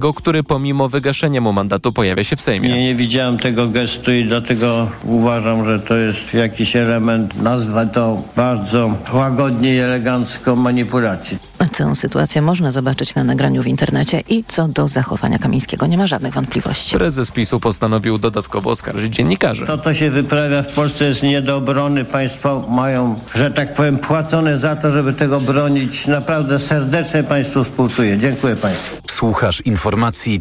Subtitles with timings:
[0.00, 2.68] który pomimo wygaszenia mu mandatu pojawia się w Sejmie.
[2.68, 8.22] Nie, nie widziałem tego gestu i dlatego uważam, że to jest jakiś element, nazwę to
[8.36, 11.38] bardzo łagodnie i elegancko manipulacji.
[11.72, 16.06] Całą sytuację można zobaczyć na nagraniu w internecie i co do zachowania Kamińskiego nie ma
[16.06, 16.96] żadnych wątpliwości.
[16.96, 19.66] Prezes PiSu postanowił dodatkowo oskarżyć dziennikarzy.
[19.66, 22.04] To, co się wyprawia w Polsce jest nie do obrony.
[22.04, 26.06] Państwo mają, że tak powiem, płacone za to, żeby tego bronić.
[26.06, 28.18] Naprawdę serdecznie Państwu współczuję.
[28.18, 28.96] Dziękuję Państwu.
[29.10, 29.89] Słuchasz informacji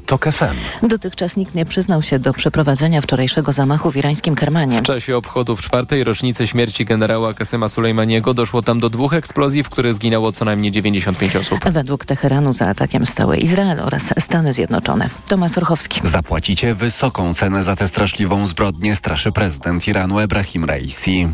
[0.05, 0.87] TOK FM.
[0.87, 4.79] Dotychczas nikt nie przyznał się do przeprowadzenia wczorajszego zamachu w irańskim Kermanie.
[4.79, 9.69] W czasie obchodów czwartej rocznicy śmierci generała Kasyma Sulejmaniego doszło tam do dwóch eksplozji, w
[9.69, 11.59] których zginęło co najmniej 95 osób.
[11.71, 15.09] Według Teheranu za atakiem stały Izrael oraz Stany Zjednoczone.
[15.27, 16.01] Tomasz Orchowski.
[16.03, 21.27] Zapłacicie wysoką cenę za tę straszliwą zbrodnię, straszy prezydent Iranu Ebrahim Raisi.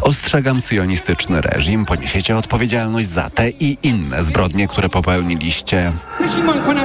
[0.00, 5.92] Ostrzegam syjonistyczny reżim, poniesiecie odpowiedzialność za te i inne zbrodnie, które popełniliście.
[6.34, 6.78] Simón Juan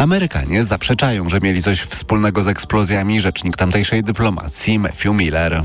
[0.00, 3.20] Amerykanie zaprzeczają, że mieli coś wspólnego z eksplozjami.
[3.20, 5.62] Rzecznik tamtejszej dyplomacji Matthew Miller.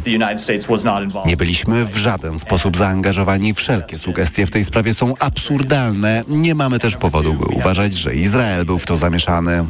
[1.26, 3.54] Nie byliśmy w żaden sposób zaangażowani.
[3.54, 6.24] Wszelkie sugestie w tej sprawie są absurdalne.
[6.28, 9.66] Nie mamy też powodu, by uważać, że Izrael był w to zamieszany.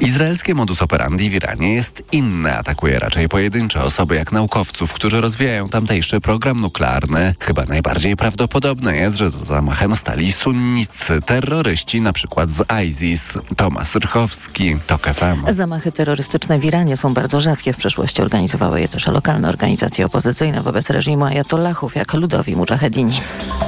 [0.00, 2.58] Izraelskie modus operandi w Iranie jest inne.
[2.58, 7.34] Atakuje raczej pojedyncze osoby jak naukowców, którzy rozwijają tamtejszy program nuklearny.
[7.40, 13.27] Chyba najbardziej prawdopodobne jest, że za zamachem stali sunnicy, terroryści na przykład z ISIS.
[13.56, 15.52] Tomasz Rychowski, TOK FM.
[15.52, 17.72] Zamachy terrorystyczne w Iranie są bardzo rzadkie.
[17.72, 23.20] W przeszłości organizowały je też lokalne organizacje opozycyjne wobec reżimu ajatollahów, jak ludowi mujahedini.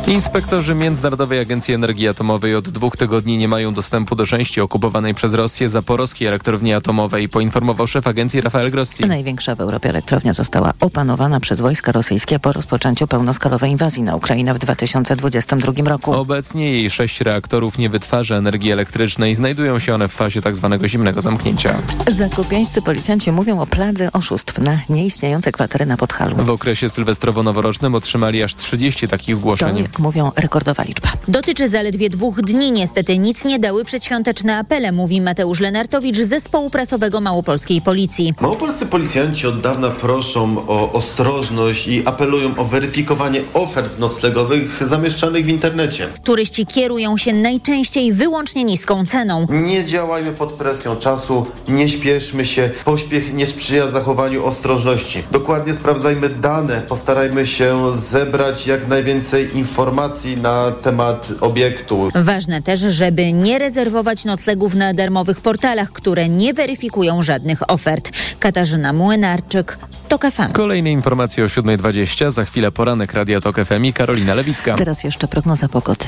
[0.07, 5.35] Inspektorzy Międzynarodowej Agencji Energii Atomowej od dwóch tygodni nie mają dostępu do części okupowanej przez
[5.35, 9.07] Rosję zaporowskiej elektrowni atomowej, poinformował szef agencji Rafael Grossi.
[9.07, 14.55] Największa w Europie elektrownia została opanowana przez wojska rosyjskie po rozpoczęciu pełnoskalowej inwazji na Ukrainę
[14.55, 16.13] w 2022 roku.
[16.13, 19.37] Obecnie jej sześć reaktorów nie wytwarza energii elektrycznej.
[19.51, 20.69] Znajdują się one w fazie tzw.
[20.81, 21.83] Tak zimnego zamknięcia.
[22.09, 26.37] Zakopiańscy policjanci mówią o pladze oszustw na nieistniejące kwatery na Podhalu.
[26.37, 29.73] W okresie sylwestrowo-noworocznym otrzymali aż 30 takich zgłoszeń.
[29.73, 31.09] To, jak mówią, rekordowa liczba.
[31.29, 32.73] Dotyczy zaledwie dwóch dni.
[32.73, 38.35] Niestety nic nie dały przedświąteczne apele, mówi Mateusz Lenartowicz z zespołu prasowego Małopolskiej Policji.
[38.41, 45.49] Małopolscy policjanci od dawna proszą o ostrożność i apelują o weryfikowanie ofert noclegowych zamieszczanych w
[45.49, 46.09] internecie.
[46.25, 49.40] Turyści kierują się najczęściej wyłącznie niską ceną.
[49.49, 52.71] Nie działajmy pod presją czasu, nie śpieszmy się.
[52.85, 55.23] Pośpiech nie sprzyja zachowaniu ostrożności.
[55.31, 62.11] Dokładnie sprawdzajmy dane, postarajmy się zebrać jak najwięcej informacji na temat obiektu.
[62.15, 68.11] Ważne też, żeby nie rezerwować noclegów na darmowych portalach, które nie weryfikują żadnych ofert.
[68.41, 70.53] Katarzyna Młynarczyk, TOK FM.
[70.53, 74.75] Kolejne informacje o 7.20, za chwilę poranek Radia TOK FM i Karolina Lewicka.
[74.75, 76.05] Teraz jeszcze prognoza pogody.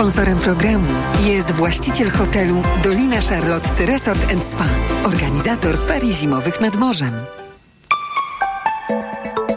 [0.00, 0.86] Sponsorem programu
[1.24, 4.68] jest właściciel hotelu Dolina Charlotte Resort Spa,
[5.04, 7.12] organizator ferii zimowych nad morzem.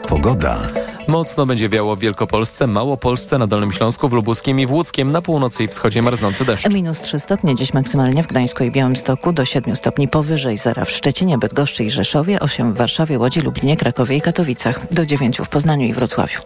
[0.07, 0.61] Pogoda.
[1.07, 5.21] Mocno będzie wiało w Wielkopolsce, Małopolsce, na Dolnym Śląsku, w Lubuskiem i w Łódzkiem, na
[5.21, 6.73] północy i wschodzie marznący deszcz.
[6.73, 10.91] Minus 3 stopnie dziś maksymalnie w Gdańsku i Białymstoku, do 7 stopni powyżej zera w
[10.91, 15.49] Szczecinie, Bydgoszczy i Rzeszowie, 8 w Warszawie, Łodzi, Lublinie, Krakowie i Katowicach, do 9 w
[15.49, 16.39] Poznaniu i Wrocławiu.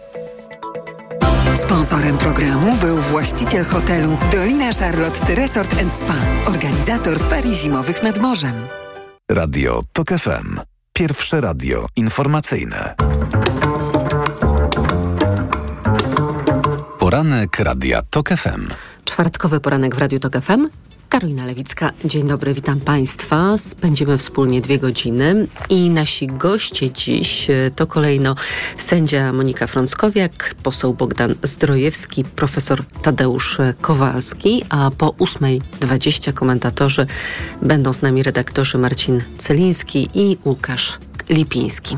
[1.68, 6.14] Sponsorem programu był właściciel hotelu Dolina Charlotte Resort Spa,
[6.46, 8.52] organizator ferii zimowych nad morzem.
[9.30, 10.60] Radio TOK FM.
[10.92, 12.94] Pierwsze radio informacyjne.
[16.98, 18.68] Poranek Radia TOK FM.
[19.04, 20.68] Czwartkowy poranek w Radiu TOK FM.
[21.08, 23.58] Karolina Lewicka, dzień dobry, witam Państwa.
[23.58, 28.34] Spędzimy wspólnie dwie godziny i nasi goście dziś e, to kolejno
[28.76, 37.06] sędzia Monika Frąckowiak, poseł Bogdan Zdrojewski, profesor Tadeusz Kowalski, a po 8.20 komentatorzy
[37.62, 41.96] będą z nami redaktorzy Marcin Celiński i Łukasz Lipiński.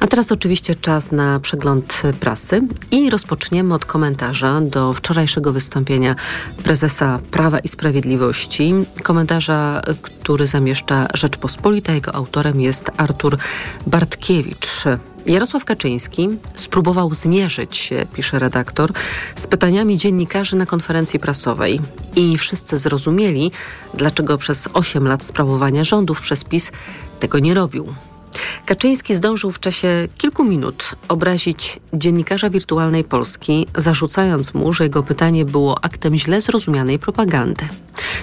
[0.00, 2.60] A teraz oczywiście czas na przegląd prasy
[2.90, 6.16] i rozpoczniemy od komentarza do wczorajszego wystąpienia
[6.64, 8.74] prezesa Prawa i Sprawiedliwości.
[9.02, 11.92] Komentarza, który zamieszcza Rzeczpospolita.
[11.92, 13.36] Jego autorem jest Artur
[13.86, 14.84] Bartkiewicz.
[15.26, 18.92] Jarosław Kaczyński spróbował zmierzyć się, pisze redaktor,
[19.34, 21.80] z pytaniami dziennikarzy na konferencji prasowej.
[22.16, 23.50] I wszyscy zrozumieli,
[23.94, 26.72] dlaczego przez 8 lat sprawowania rządów przez PiS
[27.20, 27.94] tego nie robił.
[28.66, 35.44] Kaczyński zdążył w czasie kilku minut obrazić dziennikarza wirtualnej Polski, zarzucając mu, że jego pytanie
[35.44, 37.64] było aktem źle zrozumianej propagandy.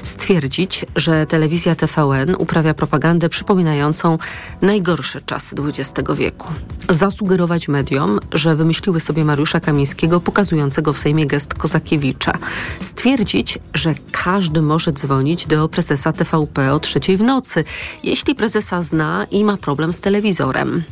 [0.04, 4.18] stwierdzić, że telewizja TVN uprawia propagandę przypominającą
[4.62, 6.54] najgorsze czasy XX wieku.
[6.90, 12.34] Zasugerować mediom, że wymyśliły sobie Mariusza Kamińskiego pokazującego w Sejmie gest Kozakiewicza.
[12.82, 17.64] Stwierdzić, że każdy może dzwonić do prezesa TVP o trzeciej w nocy,
[18.04, 20.84] jeśli prezesa zna i ma problem z telewizorem.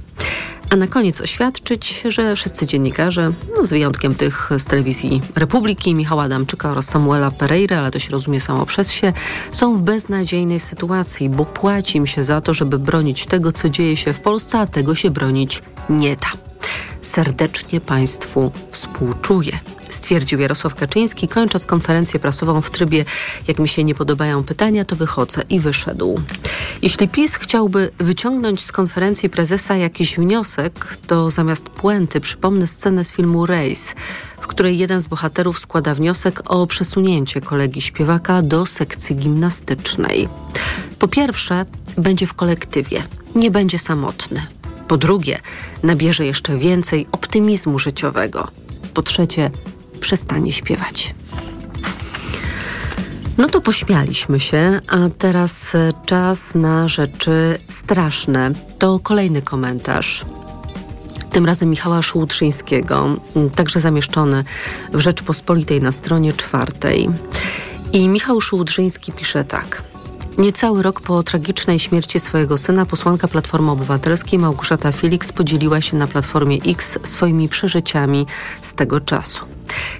[0.70, 6.24] A na koniec oświadczyć, że wszyscy dziennikarze, no z wyjątkiem tych z telewizji Republiki, Michała
[6.24, 9.14] Adamczyka oraz Samuela Pereira, ale to się rozumie samo przez się,
[9.52, 13.98] są w beznadziejnej sytuacji, bo płaci im się za to, żeby bronić tego, co dzieje
[13.98, 16.28] się w Polsce, a tego się bronić nie da.
[17.02, 19.60] Serdecznie Państwu współczuję
[19.90, 23.06] stwierdził Jarosław Kaczyński, kończąc konferencję prasową w trybie
[23.48, 26.22] jak mi się nie podobają pytania, to wychodzę i wyszedł.
[26.82, 33.12] Jeśli PiS chciałby wyciągnąć z konferencji prezesa jakiś wniosek, to zamiast puenty przypomnę scenę z
[33.12, 33.94] filmu Race,
[34.40, 40.30] w której jeden z bohaterów składa wniosek o przesunięcie kolegi śpiewaka do sekcji gimnastycznej.
[41.00, 41.66] Po pierwsze,
[41.98, 43.04] będzie w kolektywie,
[43.36, 44.48] nie będzie samotny.
[44.88, 45.40] Po drugie,
[45.84, 48.48] nabierze jeszcze więcej optymizmu życiowego.
[48.94, 49.52] Po trzecie,
[50.06, 51.16] przestanie śpiewać.
[53.38, 58.52] No to pośmialiśmy się, a teraz e, czas na rzeczy straszne.
[58.80, 60.26] To kolejny komentarz.
[61.32, 63.16] Tym razem Michała Szułtrzyńskiego,
[63.56, 64.44] także zamieszczony
[64.94, 67.10] w Rzeczpospolitej na stronie czwartej.
[67.94, 69.95] I Michał Szułdrzyński pisze tak.
[70.38, 76.08] Niecały rok po tragicznej śmierci swojego syna posłanka Platformy Obywatelskiej Małgorzata Felix podzieliła się na
[76.08, 78.26] Platformie X swoimi przeżyciami
[78.62, 79.46] z tego czasu.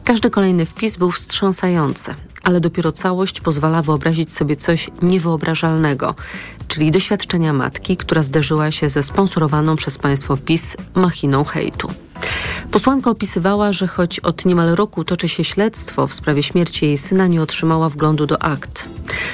[0.04, 2.16] Każdy kolejny wpis był wstrząsający,
[2.46, 6.16] ale dopiero całość pozwala wyobrazić sobie coś niewyobrażalnego,
[6.68, 11.88] czyli doświadczenia matki, która zderzyła się ze sponsorowaną przez państwo PiS machiną hejtu.
[12.72, 17.28] Posłanka opisywała, że choć od niemal roku toczy się śledztwo w sprawie śmierci jej syna,
[17.28, 18.90] nie otrzymała wglądu do akt.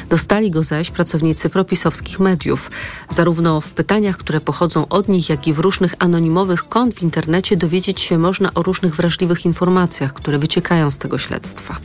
[0.09, 2.71] Dostali go zaś pracownicy propisowskich mediów.
[3.09, 7.57] Zarówno w pytaniach, które pochodzą od nich, jak i w różnych anonimowych kont w internecie
[7.57, 11.77] dowiedzieć się można o różnych wrażliwych informacjach, które wyciekają z tego śledztwa.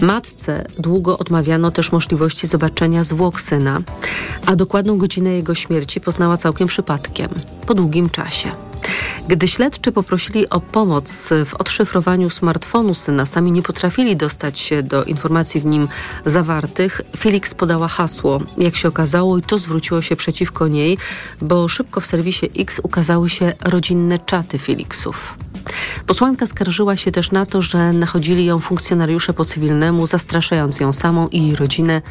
[0.00, 3.80] Matce długo odmawiano też możliwości zobaczenia zwłok syna,
[4.46, 7.28] a dokładną godzinę jego śmierci poznała całkiem przypadkiem,
[7.66, 8.50] po długim czasie.
[9.28, 15.04] Gdy śledczy poprosili o pomoc w odszyfrowaniu smartfonu syna, sami nie potrafili dostać się do
[15.04, 15.88] informacji w nim
[16.24, 18.40] zawartych, Felix podała hasło.
[18.58, 20.98] Jak się okazało, i to zwróciło się przeciwko niej,
[21.42, 25.38] bo szybko w serwisie X ukazały się rodzinne czaty Felixów.
[26.06, 31.28] Posłanka skarżyła się też na to, że nachodzili ją funkcjonariusze po cywilnemu, zastraszając ją samą
[31.28, 32.02] i jej rodzinę.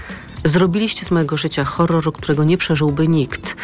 [0.43, 3.55] Zrobiliście z mojego życia horror, którego nie przeżyłby nikt.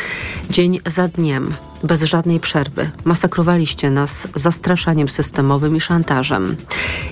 [0.49, 1.53] Dzień za dniem,
[1.83, 6.55] bez żadnej przerwy, masakrowaliście nas zastraszaniem systemowym i szantażem.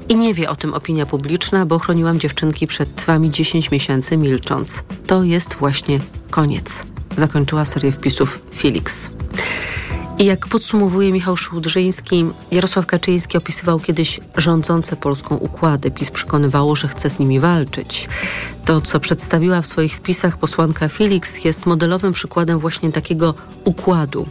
[0.10, 4.84] I nie wie o tym opinia publiczna, bo chroniłam dziewczynki przed wami 10 miesięcy milcząc.
[5.08, 6.84] To jest właśnie koniec.
[7.18, 9.10] Zakończyła serię wpisów Felix.
[10.20, 15.92] I jak podsumowuje Michał Szułdrzyński, Jarosław Kaczyński opisywał kiedyś rządzące Polską układy.
[15.92, 18.10] PiS przekonywało, że chce z nimi walczyć.
[18.66, 23.34] To, co przedstawiła w swoich wpisach posłanka Felix, jest modelowym przykładem właśnie takiego
[23.66, 24.28] układu.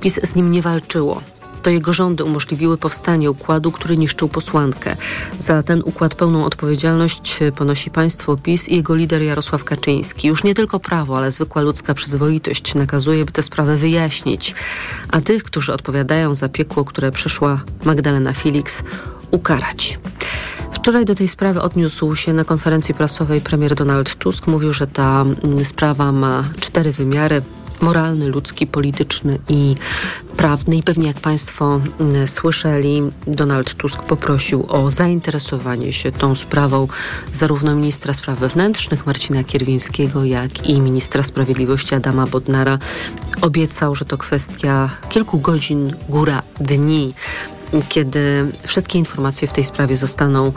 [0.00, 1.22] PiS z nim nie walczyło.
[1.62, 4.96] To jego rządy umożliwiły powstanie układu, który niszczył posłankę.
[5.38, 10.28] Za ten układ pełną odpowiedzialność ponosi państwo PiS i jego lider Jarosław Kaczyński.
[10.28, 14.54] Już nie tylko prawo, ale zwykła ludzka przyzwoitość nakazuje, by tę sprawę wyjaśnić.
[15.10, 18.82] A tych, którzy odpowiadają za piekło, które przyszła Magdalena Felix,
[19.30, 19.98] ukarać.
[20.72, 24.46] Wczoraj do tej sprawy odniósł się na konferencji prasowej premier Donald Tusk.
[24.46, 27.42] Mówił, że ta mm, sprawa ma cztery wymiary
[27.82, 29.74] moralny, ludzki, polityczny i
[30.36, 30.76] prawny.
[30.76, 36.88] I pewnie jak Państwo mm, słyszeli, Donald Tusk poprosił o zainteresowanie się tą sprawą
[37.34, 42.78] zarówno ministra spraw wewnętrznych Marcina Kierwińskiego, jak i ministra sprawiedliwości Adama Bodnara.
[43.40, 47.14] Obiecał, że to kwestia kilku godzin, góra dni,
[47.88, 50.52] kiedy wszystkie informacje w tej sprawie zostaną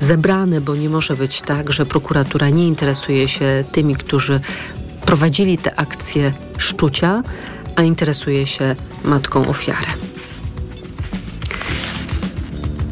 [0.00, 4.40] zebrane, bo nie może być tak, że prokuratura nie interesuje się tymi, którzy
[5.06, 7.22] prowadzili te akcje szczucia,
[7.76, 10.09] a interesuje się matką ofiary.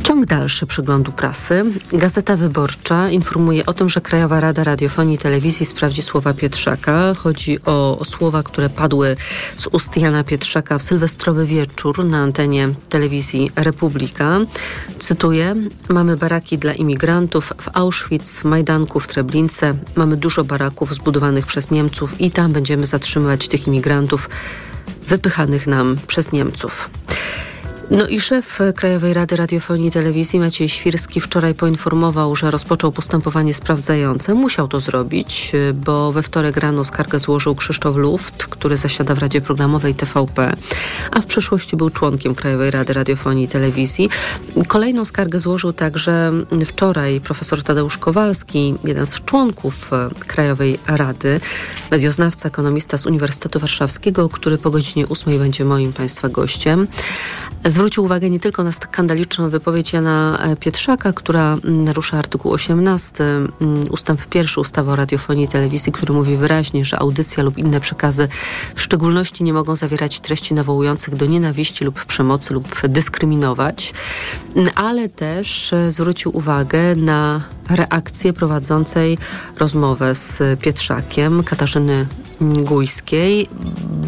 [0.03, 1.65] Ciąg dalszy przeglądu prasy.
[1.93, 7.15] Gazeta Wyborcza informuje o tym, że Krajowa Rada Radiofonii i Telewizji sprawdzi słowa Pietrzaka.
[7.15, 9.17] Chodzi o, o słowa, które padły
[9.57, 14.39] z ust Jana Pietrzaka w sylwestrowy wieczór na antenie telewizji Republika.
[14.99, 15.55] Cytuję:
[15.89, 19.75] Mamy baraki dla imigrantów w Auschwitz, w Majdanku, w Treblince.
[19.95, 24.29] Mamy dużo baraków zbudowanych przez Niemców i tam będziemy zatrzymywać tych imigrantów
[25.07, 26.91] wypychanych nam przez Niemców.
[27.91, 33.55] No i szef Krajowej Rady Radiofonii i Telewizji Maciej Świrski wczoraj poinformował, że rozpoczął postępowanie
[33.55, 34.35] sprawdzające.
[34.35, 39.41] Musiał to zrobić, bo we wtorek rano skargę złożył Krzysztof Luft, który zasiada w Radzie
[39.41, 40.53] Programowej TVP,
[41.11, 44.09] a w przeszłości był członkiem Krajowej Rady Radiofonii i Telewizji.
[44.67, 46.33] Kolejną skargę złożył także
[46.67, 51.41] wczoraj profesor Tadeusz Kowalski, jeden z członków Krajowej Rady,
[51.91, 56.87] medioznawca, ekonomista z Uniwersytetu Warszawskiego, który po godzinie 8 będzie moim Państwa gościem
[57.79, 63.25] zwrócił uwagę nie tylko na skandaliczną wypowiedź Jana e, Pietrzaka, która mm, narusza artykuł 18
[63.25, 67.81] mm, ustęp 1 ustawy o radiofonii i telewizji, który mówi wyraźnie, że audycja lub inne
[67.81, 68.29] przekazy
[68.75, 73.93] w szczególności nie mogą zawierać treści nawołujących do nienawiści lub przemocy lub dyskryminować,
[74.55, 79.19] mm, ale też e, zwrócił uwagę na reakcję prowadzącej
[79.59, 82.07] rozmowę z Pietrzakiem, Katarzyny
[82.41, 83.49] Gujskiej,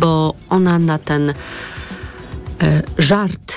[0.00, 1.34] bo ona na ten
[2.98, 3.54] żart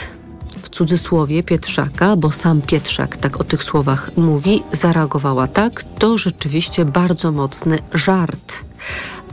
[0.61, 5.83] w cudzysłowie Pietrzaka, bo sam Pietrzak tak o tych słowach mówi, zareagowała tak.
[5.99, 8.63] To rzeczywiście bardzo mocny żart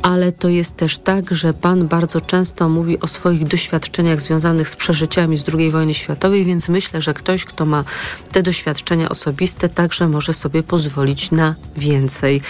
[0.02, 4.76] ale to jest też tak, że Pan bardzo często mówi o swoich doświadczeniach związanych z
[4.76, 7.84] przeżyciami z II wojny światowej, więc myślę, że ktoś, kto ma
[8.32, 12.42] te doświadczenia osobiste, także może sobie pozwolić na więcej.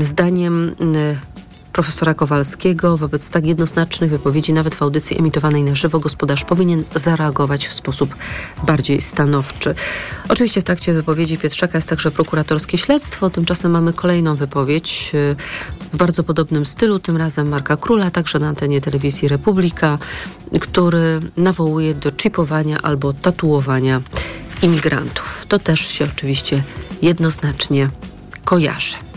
[0.00, 0.74] Zdaniem
[1.80, 7.68] profesora Kowalskiego wobec tak jednoznacznych wypowiedzi, nawet w audycji emitowanej na żywo, gospodarz powinien zareagować
[7.68, 8.14] w sposób
[8.66, 9.74] bardziej stanowczy.
[10.28, 13.30] Oczywiście w trakcie wypowiedzi Pietrzaka jest także prokuratorskie śledztwo.
[13.30, 15.36] Tymczasem mamy kolejną wypowiedź y,
[15.92, 19.98] w bardzo podobnym stylu, tym razem Marka Króla, także na antenie telewizji Republika,
[20.60, 24.02] który nawołuje do chipowania albo tatuowania
[24.62, 25.46] imigrantów.
[25.48, 26.62] To też się oczywiście
[27.02, 27.90] jednoznacznie
[28.44, 29.09] kojarzy.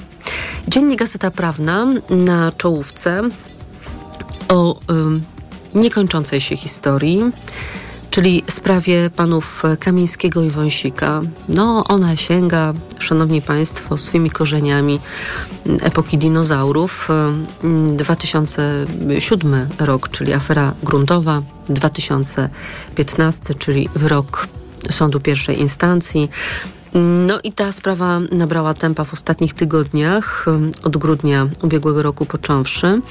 [0.67, 3.21] Dziennik Gazeta Prawna na czołówce
[4.49, 4.79] o y,
[5.79, 7.23] niekończącej się historii,
[8.09, 11.21] czyli sprawie panów Kamińskiego i Wąsika.
[11.49, 14.99] No, ona sięga, szanowni państwo, swymi korzeniami
[15.81, 17.09] epoki dinozaurów.
[17.87, 24.47] 2007 rok, czyli afera gruntowa, 2015, czyli wyrok
[24.89, 26.29] sądu pierwszej instancji.
[27.27, 30.45] No i ta sprawa nabrała tempa w ostatnich tygodniach,
[30.83, 33.01] od grudnia ubiegłego roku począwszy.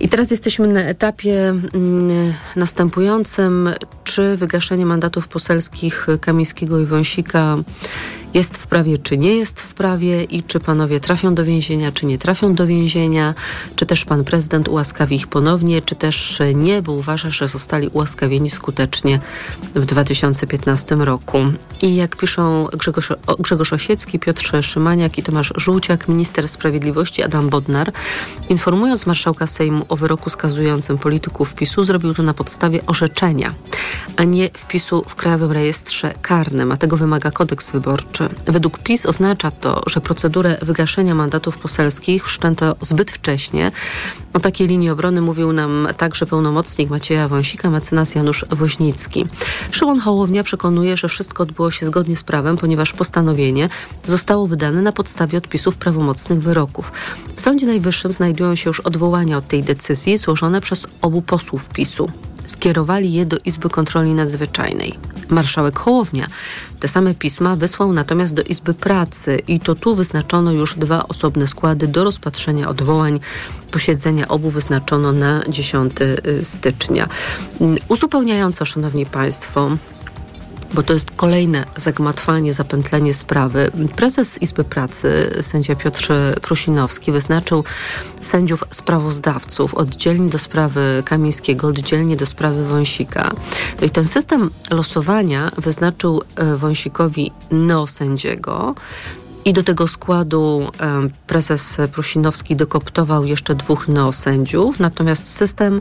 [0.00, 3.70] I teraz jesteśmy na etapie mm, następującym,
[4.04, 7.56] czy wygaszenie mandatów poselskich Kamińskiego i Wąsika
[8.34, 12.06] jest w prawie, czy nie jest w prawie i czy panowie trafią do więzienia, czy
[12.06, 13.34] nie trafią do więzienia,
[13.76, 18.50] czy też pan prezydent ułaskawi ich ponownie, czy też nie, bo uważa, że zostali ułaskawieni
[18.50, 19.20] skutecznie
[19.74, 21.38] w 2015 roku.
[21.82, 27.92] I jak piszą Grzegorz, Grzegorz Osiecki, Piotr Szymaniak i Tomasz Żółciak, minister sprawiedliwości Adam Bodnar,
[28.48, 33.54] informując marszałka Sejmu o wyroku skazującym polityków PiSu, zrobił to na podstawie orzeczenia,
[34.16, 38.23] a nie wpisu w Krajowym Rejestrze Karnym, a tego wymaga kodeks wyborczy.
[38.46, 43.72] Według PiS oznacza to, że procedurę wygaszenia mandatów poselskich wszczęto zbyt wcześnie.
[44.32, 49.26] O takiej linii obrony mówił nam także pełnomocnik Macieja Wąsika, mecenas Janusz Woźnicki.
[49.70, 53.68] Szymon Hołownia przekonuje, że wszystko odbyło się zgodnie z prawem, ponieważ postanowienie
[54.04, 56.92] zostało wydane na podstawie odpisów prawomocnych wyroków.
[57.34, 62.08] W Sądzie Najwyższym znajdują się już odwołania od tej decyzji złożone przez obu posłów PiSu
[62.44, 64.98] skierowali je do Izby Kontroli Nadzwyczajnej.
[65.28, 66.26] Marszałek Hołownia
[66.84, 71.46] te same pisma wysłał natomiast do Izby Pracy i to tu wyznaczono już dwa osobne
[71.46, 73.20] składy do rozpatrzenia odwołań.
[73.70, 77.08] Posiedzenia obu wyznaczono na 10 y, stycznia.
[77.88, 79.70] Uzupełniająco, Szanowni Państwo,
[80.74, 83.70] bo to jest kolejne zagmatwanie, zapętlenie sprawy.
[83.96, 86.12] Prezes Izby Pracy, sędzia Piotr
[86.42, 87.64] Prusinowski, wyznaczył
[88.20, 93.30] sędziów sprawozdawców oddzielnie do sprawy Kamińskiego, oddzielnie do sprawy Wąsika.
[93.80, 98.74] No i ten system losowania wyznaczył e, Wąsikowi neosędziego,
[99.44, 100.70] i do tego składu
[101.26, 105.80] prezes Prusinowski dokoptował jeszcze dwóch neosędziów, natomiast system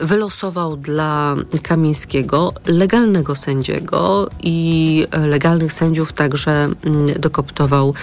[0.00, 7.94] wylosował dla Kamińskiego legalnego sędziego i legalnych sędziów także mm, dokoptował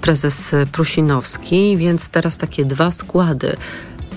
[0.00, 3.56] prezes Prusinowski, więc teraz takie dwa składy.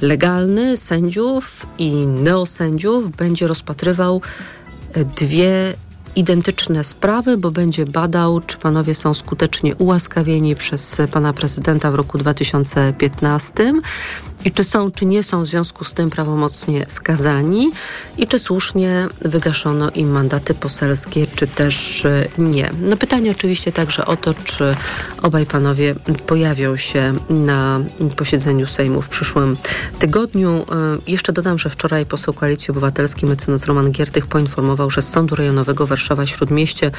[0.02, 4.22] Legalny sędziów i neosędziów będzie rozpatrywał
[5.16, 5.74] dwie
[6.18, 12.18] identyczne sprawy, bo będzie badał, czy panowie są skutecznie ułaskawieni przez pana prezydenta w roku
[12.18, 13.74] 2015
[14.46, 17.72] i czy są, czy nie są w związku z tym prawomocnie skazani
[18.18, 22.72] i czy słusznie wygaszono im mandaty poselskie, czy też e, nie.
[22.82, 24.76] No pytanie oczywiście także o to, czy
[25.22, 25.96] obaj panowie
[26.28, 27.80] pojawią się na
[28.18, 29.58] posiedzeniu Sejmu w przyszłym
[30.00, 30.50] tygodniu.
[30.50, 30.64] E,
[31.08, 35.88] jeszcze dodam, że wczoraj poseł Koalicji Obywatelskiej mecenas Roman Giertych poinformował, że z Sądu Rejonowego
[35.88, 36.92] Warszawa-Śródmieście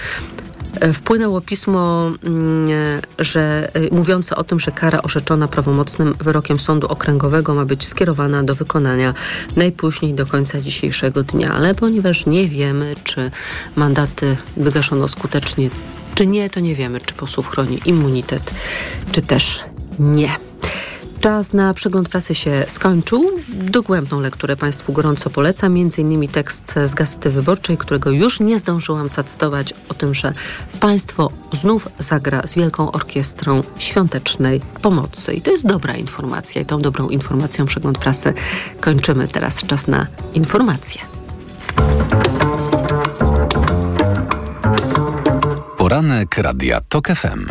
[0.93, 6.87] wpłynęło pismo, mm, e, że e, mówiące o tym, że kara orzeczona prawomocnym wyrokiem sądu
[6.87, 9.15] okręgowego ma być skierowana do wykonania
[9.57, 11.53] najpóźniej do końca dzisiejszego dnia.
[11.53, 13.31] Ale ponieważ nie wiemy, czy
[13.77, 15.71] mandaty wygaszono skutecznie,
[16.15, 18.55] czy nie, to nie wiemy, czy posłów chroni immunitet,
[19.13, 19.65] czy też
[19.99, 20.48] nie.
[21.21, 23.31] Czas na przegląd prasy się skończył.
[23.49, 25.79] Dogłębną lekturę Państwu gorąco polecam.
[25.79, 30.33] Innymi tekst z Gazety Wyborczej, którego już nie zdążyłam zacytować o tym, że
[30.81, 35.33] państwo znów zagra z Wielką Orkiestrą Świątecznej Pomocy.
[35.33, 36.63] I to jest dobra informacja.
[36.63, 38.35] I tą dobrą informacją przegląd prasy
[38.81, 39.29] kończymy.
[39.29, 41.01] Teraz czas na informacje.
[45.77, 47.51] Poranek Radia TOK FM.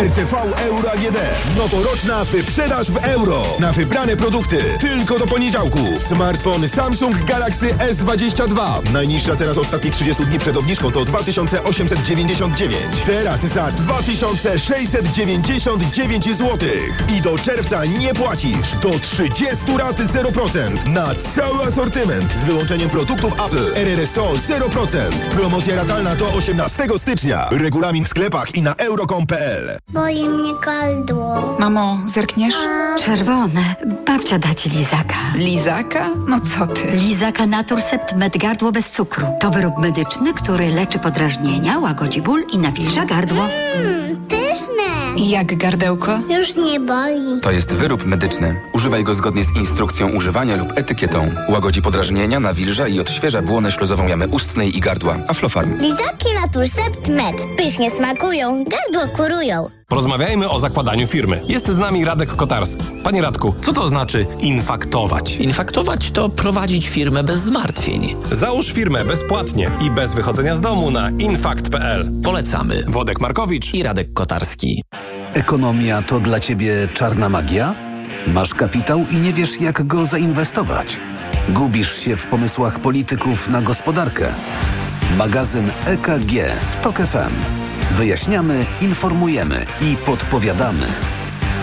[0.00, 1.16] RTV Euro AGD.
[1.56, 3.42] Noworoczna wyprzedaż w euro.
[3.60, 4.58] Na wybrane produkty.
[4.80, 5.78] Tylko do poniedziałku.
[6.00, 8.82] Smartfon Samsung Galaxy S22.
[8.92, 12.76] Najniższa teraz ostatnich 30 dni przed obniżką to 2899.
[13.06, 16.58] Teraz za 2699 zł.
[17.16, 18.70] I do czerwca nie płacisz.
[18.82, 20.88] Do 30 rat 0%.
[20.88, 22.38] Na cały asortyment.
[22.38, 23.74] Z wyłączeniem produktów Apple.
[23.74, 25.12] RRSO 0%.
[25.30, 27.48] Promocja ratalna do 18 stycznia.
[27.50, 29.78] Regulamin w sklepach i na euro.com.pl.
[29.92, 31.56] Boli mnie gardło.
[31.58, 32.54] Mamo, zerkniesz?
[33.04, 33.60] Czerwone.
[34.06, 35.14] Babcia da ci lizaka.
[35.34, 36.08] Lizaka?
[36.28, 36.86] No co ty?
[36.90, 39.26] Lizaka Naturcept Med Gardło bez cukru.
[39.40, 43.42] To wyrób medyczny, który leczy podrażnienia, łagodzi ból i nawilża gardło.
[43.76, 44.86] Mmm, pyszne.
[45.16, 46.18] Jak gardełko?
[46.28, 47.40] Już nie boli.
[47.42, 48.60] To jest wyrób medyczny.
[48.74, 51.30] Używaj go zgodnie z instrukcją używania lub etykietą.
[51.48, 55.16] Łagodzi podrażnienia, nawilża i odświeża błonę śluzową jamy ustnej i gardła.
[55.28, 55.78] Aflofarm.
[55.80, 57.36] Lizaki Naturcept Med.
[57.56, 59.75] Pysznie smakują, gardło kurują.
[59.88, 61.40] Porozmawiajmy o zakładaniu firmy.
[61.48, 62.84] Jest z nami Radek Kotarski.
[63.04, 65.36] Panie Radku, co to znaczy infaktować?
[65.36, 68.16] Infaktować to prowadzić firmę bez zmartwień.
[68.32, 72.10] Załóż firmę bezpłatnie i bez wychodzenia z domu na infakt.pl.
[72.24, 72.84] Polecamy.
[72.88, 74.82] Wodek Markowicz i Radek Kotarski.
[75.34, 77.74] Ekonomia to dla Ciebie czarna magia?
[78.26, 81.00] Masz kapitał i nie wiesz jak go zainwestować?
[81.48, 84.34] Gubisz się w pomysłach polityków na gospodarkę?
[85.18, 86.32] Magazyn EKG
[86.70, 87.65] w TOK FM.
[87.96, 90.86] Wyjaśniamy, informujemy i podpowiadamy.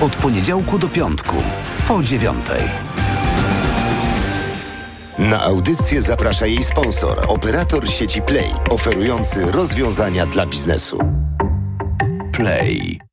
[0.02, 1.36] Od poniedziałku do piątku,
[1.88, 2.62] po dziewiątej.
[5.20, 11.00] Na audycję zaprasza jej sponsor, operator sieci Play, oferujący rozwiązania dla biznesu.
[12.32, 13.13] Play.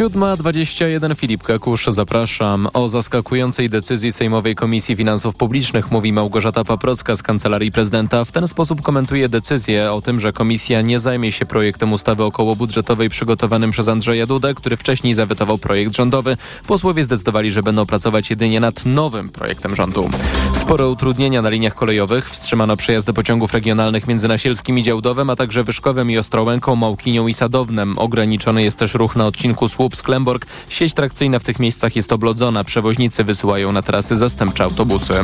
[0.00, 2.68] 7.21 Filip Kakusz, zapraszam.
[2.72, 8.24] O zaskakującej decyzji Sejmowej Komisji Finansów Publicznych mówi Małgorzata Paprocka z Kancelarii Prezydenta.
[8.24, 13.08] W ten sposób komentuje decyzję o tym, że komisja nie zajmie się projektem ustawy okołobudżetowej
[13.08, 16.36] przygotowanym przez Andrzeja Dudę, który wcześniej zawetował projekt rządowy.
[16.66, 20.10] Posłowie zdecydowali, że będą pracować jedynie nad nowym projektem rządu.
[20.52, 22.30] Spore utrudnienia na liniach kolejowych.
[22.30, 27.34] Wstrzymano przejazdy pociągów regionalnych między Nasielskim i Działdowem, a także Wyszkowem i Ostrołęką, Małkinią i
[27.34, 27.98] Sadownem.
[27.98, 30.46] Ograniczony jest też ruch na odcinku Słup Słup, Sklemborg.
[30.68, 32.64] Sieć trakcyjna w tych miejscach jest oblodzona.
[32.64, 35.14] Przewoźnicy wysyłają na trasy zastępcze autobusy.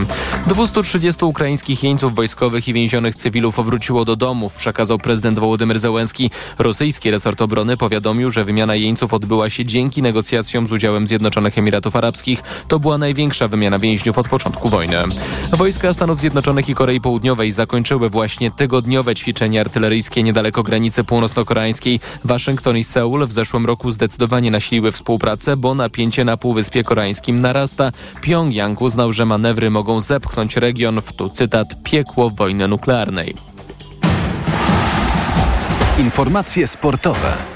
[0.46, 6.30] 230 ukraińskich jeńców wojskowych i więzionych cywilów wróciło do domów, przekazał prezydent Wołodymyr Zełenski.
[6.58, 11.96] Rosyjski resort obrony powiadomił, że wymiana jeńców odbyła się dzięki negocjacjom z udziałem Zjednoczonych Emiratów
[11.96, 12.42] Arabskich.
[12.68, 14.96] To była największa wymiana więźniów od początku wojny.
[15.52, 22.00] Wojska Stanów Zjednoczonych i Korei Południowej zakończyły właśnie tygodniowe ćwiczenia artyleryjskie niedaleko granicy północno-koreańskiej.
[22.24, 27.92] Waszyngton i Seul w zeszłym roku zdecydowanie nasiliły współpracę, bo napięcie na Półwyspie Koreańskim narasta.
[28.20, 33.34] Pjongjang uznał, że manewry mogą zepchnąć region w, tu cytat, piekło wojny nuklearnej.
[35.98, 37.55] Informacje sportowe.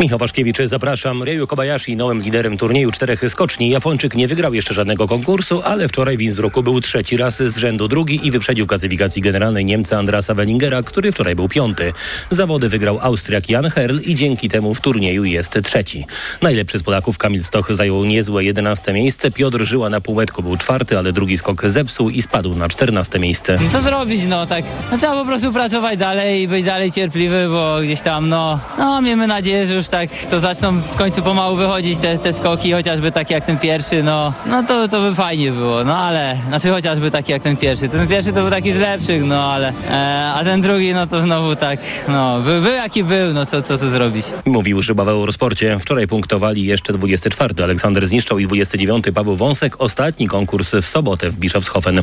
[0.00, 1.22] Michał Waszkiewicz, zapraszam.
[1.22, 3.70] Ryu Kobayashi, nowym liderem turnieju czterech skoczni.
[3.70, 7.88] Japończyk nie wygrał jeszcze żadnego konkursu, ale wczoraj w Innsbrucku był trzeci raz z rzędu
[7.88, 11.92] drugi i wyprzedził w klasyfikacji generalnej Niemca Andrasa Wellingera, który wczoraj był piąty.
[12.30, 16.06] Zawody wygrał Austriak Jan Herl i dzięki temu w turnieju jest trzeci.
[16.42, 19.30] Najlepszy z Polaków Kamil Stoch zajął niezłe jedenaste miejsce.
[19.30, 23.58] Piotr Żyła na półmetku był czwarty, ale drugi skok zepsuł i spadł na czternaste miejsce.
[23.72, 24.64] Co zrobić, no tak.
[24.90, 29.02] No, trzeba po prostu pracować dalej i być dalej cierpliwy, bo gdzieś tam, no, no
[29.02, 33.12] miejmy nadzieję, że już tak to zaczną w końcu pomału wychodzić te, te skoki, chociażby
[33.12, 37.10] takie jak ten pierwszy, no, no to, to by fajnie było, no ale, znaczy chociażby
[37.10, 37.88] taki jak ten pierwszy.
[37.88, 41.22] Ten pierwszy to był taki z lepszych, no ale, e, a ten drugi, no to
[41.22, 44.26] znowu tak, no, był, był jaki był, no co, co tu zrobić.
[44.46, 45.78] Mówił Szyba w Eurosporcie.
[45.78, 47.64] Wczoraj punktowali jeszcze 24.
[47.64, 49.04] Aleksander Zniszczał i 29.
[49.14, 49.80] Paweł Wąsek.
[49.80, 52.02] Ostatni konkurs w sobotę w Bischofshofen.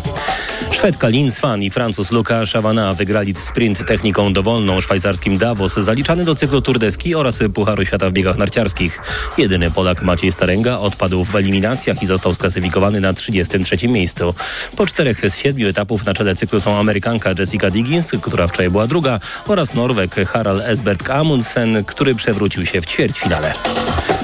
[0.72, 6.36] Szwedka Lin Svan i Francuz Luca Chavana wygrali sprint techniką dowolną szwajcarskim Davos, zaliczany do
[6.36, 9.02] cyklu Tour de Ski oraz Pucharu Świata w biegach narciarskich.
[9.38, 14.34] Jedyny Polak Maciej Starenga odpadł w eliminacjach i został sklasyfikowany na 33 miejscu.
[14.78, 18.88] Po czterech z siedmiu etapów na czele cyklu są Amerykanka Jessica Diggins, która wczoraj była
[18.88, 23.54] druga, oraz Norweg Harald Esbert Amundsen, który przewrócił się w ćwierćfinale.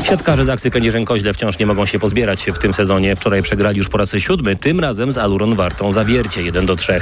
[0.04, 3.16] Siatkarze Zaksy Kędzierzyn-Koźle wciąż nie mogą się pozbierać w tym sezonie.
[3.16, 7.02] Wczoraj przegrali już po raz siódmy, tym razem z Aluron Wartą Zawiercie 1 do 3.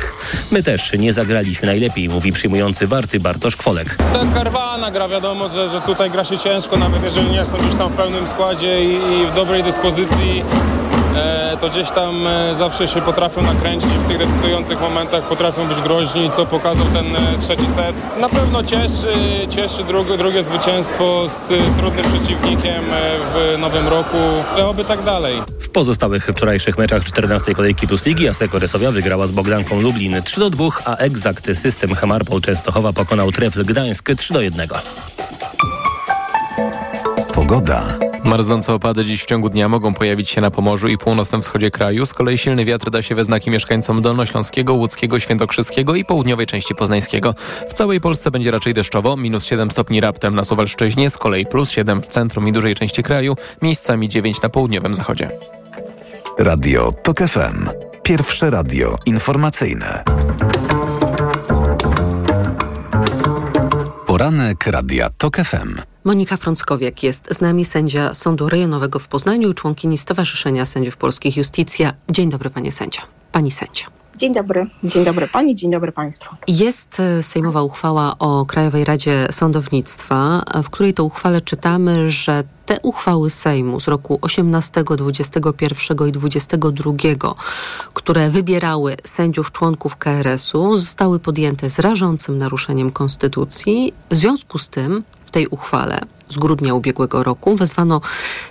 [0.52, 3.96] My też nie zagraliśmy najlepiej, mówi przyjmujący Warty Bartosz Kwolek.
[3.96, 7.76] Ta karwana gra wiadomo, że, że tutaj gra się ciężko, nawet jeżeli nie są już
[7.76, 10.44] tam w pełnym składzie i, i w dobrej dyspozycji.
[11.16, 15.68] E, to gdzieś tam e, zawsze się potrafią nakręcić i w tych decydujących momentach potrafią
[15.68, 17.96] być groźni, co pokazał ten e, trzeci set.
[18.20, 19.08] Na pewno cieszy,
[19.50, 21.48] cieszy drugie, drugie zwycięstwo z
[21.78, 22.84] trudnym przeciwnikiem
[23.34, 24.18] w nowym roku,
[24.54, 25.42] ale oby tak dalej.
[25.60, 30.40] W pozostałych wczorajszych meczach 14 kolejki Plus Ligi Aseko Resowia wygrała z Bogdanką Lublin 3
[30.40, 34.68] do 2, a Exact System Hemarpol Częstochowa pokonał Trefl Gdańsk 3 do 1.
[37.34, 38.11] Pogoda.
[38.24, 42.06] Marznące opady dziś w ciągu dnia mogą pojawić się na Pomorzu i północnym wschodzie kraju.
[42.06, 46.76] Z kolei silny wiatr da się we znaki mieszkańcom Dolnośląskiego, Łódzkiego, Świętokrzyskiego i południowej części
[46.76, 47.36] Poznańskiego.
[47.70, 51.72] W całej Polsce będzie raczej deszczowo, minus 7 stopni raptem na Suwalszczyźnie, z kolei plus
[51.72, 55.32] 7 w centrum i dużej części kraju, miejscami 9 na południowym zachodzie.
[56.40, 57.70] Radio TOK FM.
[58.04, 60.04] Pierwsze radio informacyjne.
[64.22, 65.82] Poranek Radia TOK FM.
[66.04, 71.38] Monika Frąckowiak jest z nami, sędzia Sądu Rejonowego w Poznaniu i członkini Stowarzyszenia Sędziów Polskich
[71.38, 71.94] Justicja.
[72.10, 73.02] Dzień dobry, panie sędzio.
[73.32, 74.01] Pani sędzio.
[74.18, 74.68] Dzień dobry.
[74.84, 76.36] Dzień dobry pani, dzień dobry państwu.
[76.48, 82.78] Jest e, sejmowa uchwała o Krajowej Radzie Sądownictwa, w której to uchwale czytamy, że te
[82.84, 86.94] uchwały Sejmu z roku 18, 21 i 22,
[87.94, 93.94] które wybierały sędziów członków KRS-u, zostały podjęte z rażącym naruszeniem konstytucji.
[94.10, 96.00] W związku z tym w tej uchwale
[96.32, 98.02] z grudnia ubiegłego roku wezwano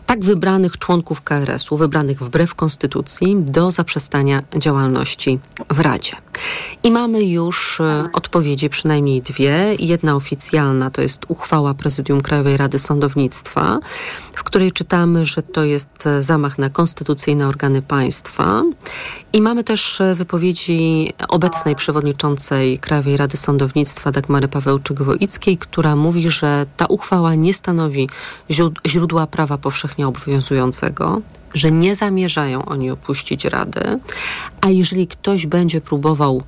[0.07, 5.39] tak wybranych członków KRS-u, wybranych wbrew konstytucji, do zaprzestania działalności
[5.71, 6.17] w Radzie.
[6.83, 9.77] I mamy już e, odpowiedzi, przynajmniej dwie.
[9.79, 13.79] Jedna oficjalna to jest uchwała Prezydium Krajowej Rady Sądownictwa,
[14.33, 18.63] w której czytamy, że to jest e, zamach na konstytucyjne organy państwa.
[19.33, 26.67] I mamy też e, wypowiedzi obecnej przewodniczącej Krajowej Rady Sądownictwa Dagmary Pawełczyk-Woickiej, która mówi, że
[26.77, 27.70] ta uchwała nie stanowi
[28.87, 31.21] źródła prawa powszechnie obowiązującego,
[31.55, 33.99] że nie zamierzają oni opuścić Rady,
[34.61, 36.43] a jeżeli ktoś będzie próbował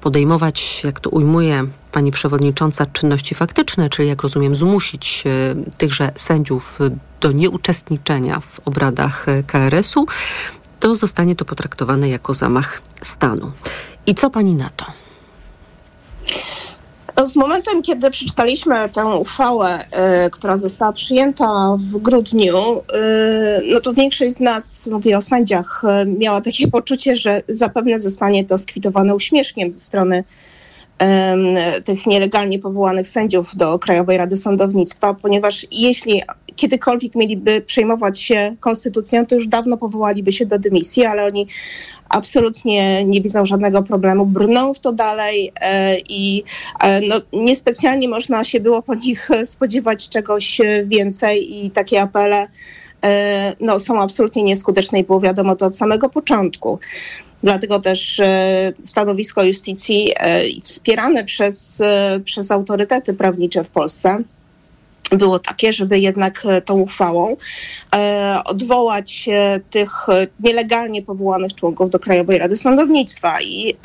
[0.00, 6.78] podejmować, jak to ujmuje pani przewodnicząca, czynności faktyczne, czyli jak rozumiem, zmusić e, tychże sędziów
[7.20, 10.06] do nieuczestniczenia w obradach e, KRS-u,
[10.80, 13.52] to zostanie to potraktowane jako zamach stanu.
[14.06, 14.86] I co pani na to?
[17.16, 19.78] No, z momentem, kiedy przeczytaliśmy tę uchwałę,
[20.26, 22.82] y, która została przyjęta w grudniu, y,
[23.72, 28.44] no to większość z nas, mówię o sędziach, y, miała takie poczucie, że zapewne zostanie
[28.44, 30.24] to skwitowane uśmieszkiem ze strony
[31.84, 36.22] tych nielegalnie powołanych sędziów do Krajowej Rady Sądownictwa, ponieważ jeśli
[36.56, 41.46] kiedykolwiek mieliby przejmować się konstytucją, to już dawno powołaliby się do dymisji, ale oni
[42.10, 46.42] absolutnie nie widzą żadnego problemu, brną w to dalej e, i
[46.80, 52.48] e, no, niespecjalnie można się było po nich spodziewać czegoś więcej i takie apele
[53.04, 56.78] e, no, są absolutnie nieskuteczne i było wiadomo to od samego początku.
[57.42, 58.20] Dlatego też
[58.82, 60.12] stanowisko justycji
[60.62, 61.82] wspierane przez,
[62.24, 64.22] przez autorytety prawnicze w Polsce
[65.16, 67.36] było takie, żeby jednak e, tą uchwałą
[67.94, 70.06] e, odwołać e, tych
[70.40, 73.40] nielegalnie powołanych członków do Krajowej Rady Sądownictwa.
[73.40, 73.76] I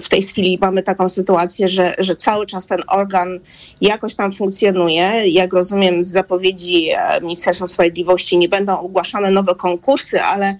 [0.00, 3.38] w tej chwili mamy taką sytuację, że, że cały czas ten organ
[3.80, 5.28] jakoś tam funkcjonuje.
[5.28, 6.90] Jak rozumiem z zapowiedzi
[7.22, 10.58] Ministerstwa Sprawiedliwości nie będą ogłaszane nowe konkursy, ale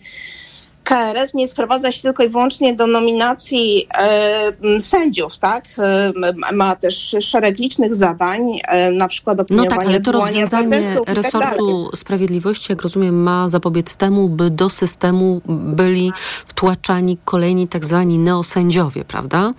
[0.89, 5.65] KRS nie sprowadza się tylko i wyłącznie do nominacji e, sędziów, tak?
[5.79, 6.13] E,
[6.53, 11.17] ma też szereg licznych zadań, e, na przykład opiniowanie, No tak, ale to rozwiązanie tak
[11.17, 16.13] resortu tak sprawiedliwości, jak rozumiem, ma zapobiec temu, by do systemu byli
[16.45, 19.53] wtłaczani kolejni tak zwani neosędziowie, prawda?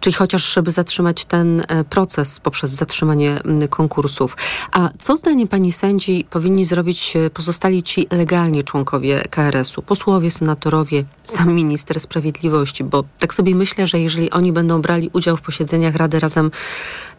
[0.00, 4.36] Czyli chociaż, żeby zatrzymać ten e, proces poprzez zatrzymanie konkursów.
[4.72, 10.61] A co zdaniem pani sędzi powinni zrobić e, pozostali ci legalni członkowie KRS-u, posłowie, senatorowie,
[10.62, 15.42] senatorowie, sam minister sprawiedliwości, bo tak sobie myślę, że jeżeli oni będą brali udział w
[15.42, 16.50] posiedzeniach Rady razem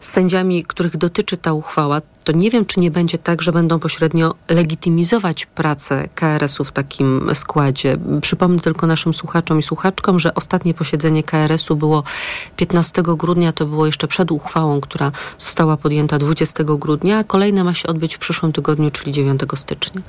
[0.00, 3.78] z sędziami, których dotyczy ta uchwała, to nie wiem, czy nie będzie tak, że będą
[3.78, 7.96] pośrednio legitymizować pracę KRS-u w takim składzie.
[8.20, 12.02] Przypomnę tylko naszym słuchaczom i słuchaczkom, że ostatnie posiedzenie KRS-u było
[12.56, 17.74] 15 grudnia, to było jeszcze przed uchwałą, która została podjęta 20 grudnia, a kolejne ma
[17.74, 20.02] się odbyć w przyszłym tygodniu, czyli 9 stycznia.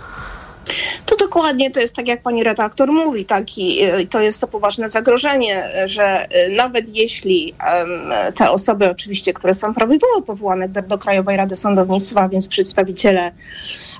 [1.05, 4.47] To dokładnie to jest tak, jak pani redaktor mówi, tak, i, i to jest to
[4.47, 7.53] poważne zagrożenie, że y, nawet jeśli
[8.35, 13.31] te osoby oczywiście, które są prawidłowo powołane do, do Krajowej Rady Sądownictwa, więc przedstawiciele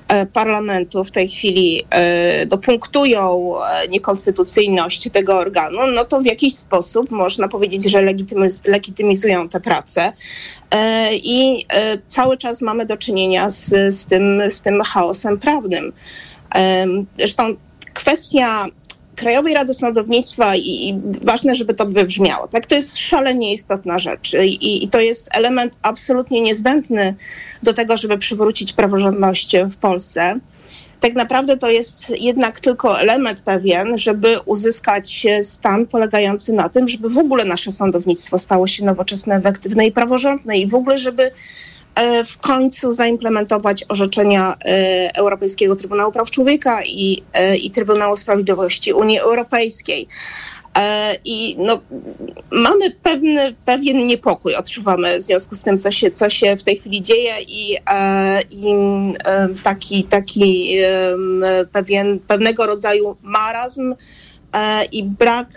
[0.08, 6.54] e, parlamentu w tej chwili e, dopunktują e, niekonstytucyjność tego organu, no to w jakiś
[6.54, 10.12] sposób można powiedzieć, że legitymiz legitymizują tę pracę.
[11.12, 11.66] I
[12.08, 15.92] cały czas mamy do czynienia z, z, tym, z tym chaosem prawnym.
[17.18, 17.54] Zresztą
[17.94, 18.66] kwestia
[19.16, 22.48] Krajowej Rady Sądownictwa i, i, ważne, żeby to wybrzmiało.
[22.48, 27.14] Tak, to jest szalenie istotna rzecz I, i to jest element absolutnie niezbędny
[27.62, 30.40] do tego, żeby przywrócić praworządność w Polsce.
[31.00, 37.08] Tak naprawdę to jest jednak tylko element pewien, żeby uzyskać stan polegający na tym, żeby
[37.08, 41.30] w ogóle nasze sądownictwo stało się nowoczesne, efektywne i praworządne i w ogóle, żeby
[42.24, 49.18] w końcu zaimplementować orzeczenia e, Europejskiego Trybunału Praw Człowieka i, e, i Trybunału Sprawiedliwości Unii
[49.18, 50.08] Europejskiej.
[51.24, 51.80] I no,
[52.50, 56.76] mamy pewny, pewien niepokój, odczuwamy w związku z tym, co się, co się w tej
[56.76, 57.76] chwili dzieje i,
[58.50, 58.74] i
[59.62, 60.78] taki, taki
[61.72, 63.94] pewien, pewnego rodzaju marazm
[64.92, 65.48] i brak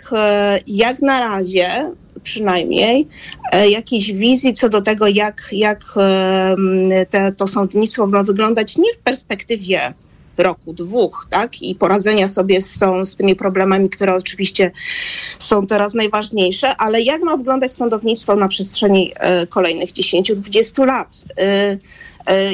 [0.66, 1.90] jak na razie
[2.22, 3.08] przynajmniej
[3.52, 5.84] e, jakiejś wizji co do tego, jak, jak
[7.10, 9.94] te, to sądownictwo ma wyglądać nie w perspektywie
[10.38, 11.62] roku, dwóch, tak?
[11.62, 14.70] I poradzenia sobie z, tą, z tymi problemami, które oczywiście
[15.38, 21.24] są teraz najważniejsze, ale jak ma wyglądać sądownictwo na przestrzeni e, kolejnych 10-20 lat?
[21.36, 21.78] E,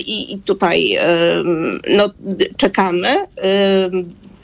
[0.00, 0.98] I, tutaj
[1.96, 2.10] no,
[2.56, 3.16] czekamy.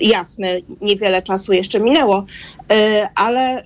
[0.02, 2.26] Jasne, niewiele czasu jeszcze minęło,
[2.72, 3.62] E, ale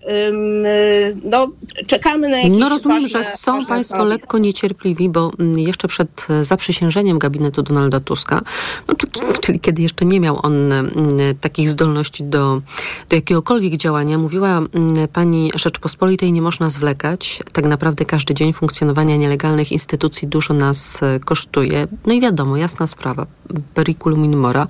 [1.24, 1.48] no,
[1.86, 6.26] czekamy na jakieś No rozumiem, ważne, że są Państwo lekko niecierpliwi, bo mm, jeszcze przed
[6.30, 8.40] e, zaprzysiężeniem gabinetu Donalda Tuska,
[8.88, 8.94] no,
[9.40, 10.92] czyli kiedy jeszcze nie miał on mm,
[11.40, 12.60] takich zdolności do,
[13.08, 17.40] do jakiegokolwiek działania, mówiła mm, pani Rzeczpospolitej, nie można zwlekać.
[17.52, 21.88] Tak naprawdę każdy dzień funkcjonowania nielegalnych instytucji dużo nas e, kosztuje.
[22.06, 23.26] No i wiadomo, jasna sprawa,
[23.74, 24.66] periculum in mora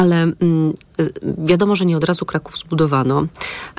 [0.00, 0.74] ale mm,
[1.38, 3.26] wiadomo, że nie od razu Kraków zbudowano.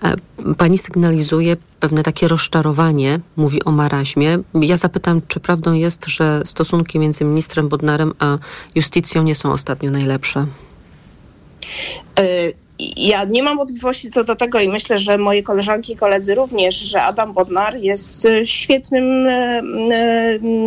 [0.03, 0.15] E,
[0.57, 4.39] pani sygnalizuje pewne takie rozczarowanie, mówi o maraźmie.
[4.53, 8.37] Ja zapytam, czy prawdą jest, że stosunki między ministrem Bodnarem a
[8.75, 10.47] justicją nie są ostatnio najlepsze?
[12.81, 16.35] E, ja nie mam wątpliwości co do tego i myślę, że moje koleżanki i koledzy
[16.35, 19.61] również, że Adam Bodnar jest świetnym, e,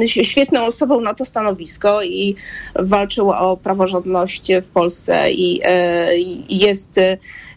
[0.02, 2.36] e, świetną osobą na to stanowisko i
[2.74, 6.08] walczył o praworządność w Polsce i e,
[6.48, 7.00] jest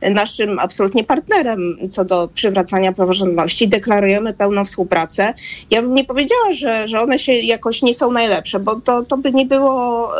[0.01, 3.67] naszym absolutnie partnerem co do przywracania praworządności.
[3.67, 5.33] Deklarujemy pełną współpracę.
[5.71, 9.17] Ja bym nie powiedziała, że, że one się jakoś nie są najlepsze, bo to, to
[9.17, 10.11] by nie było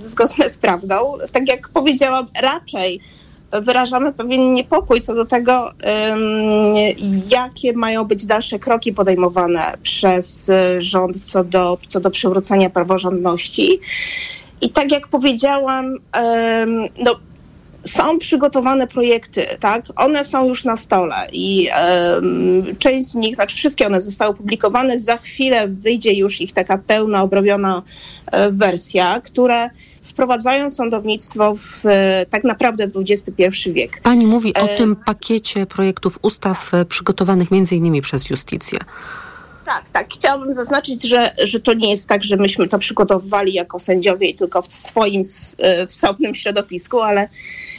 [0.00, 1.12] zgodne z prawdą.
[1.32, 3.00] Tak jak powiedziałam, raczej
[3.60, 5.70] wyrażamy pewien niepokój co do tego,
[7.30, 13.80] jakie mają być dalsze kroki podejmowane przez rząd co do, co do przywrócenia praworządności.
[14.60, 15.96] I tak jak powiedziałam,
[16.98, 17.14] no,
[17.82, 19.84] są przygotowane projekty, tak?
[19.96, 21.68] One są już na stole i
[22.78, 24.98] część z nich, znaczy wszystkie one zostały opublikowane.
[24.98, 27.82] Za chwilę wyjdzie już ich taka pełna, obrobiona
[28.26, 29.70] e, wersja, które
[30.02, 34.00] wprowadzają sądownictwo w, e, tak naprawdę w XXI wiek.
[34.02, 34.76] Pani mówi o e...
[34.76, 38.78] tym pakiecie projektów ustaw przygotowanych między innymi przez Justicję.
[39.64, 40.12] Tak, tak.
[40.14, 44.62] Chciałabym zaznaczyć, że, że to nie jest tak, że myśmy to przygotowywali jako sędziowie tylko
[44.62, 45.22] w swoim
[45.88, 47.28] wstępnym środowisku, ale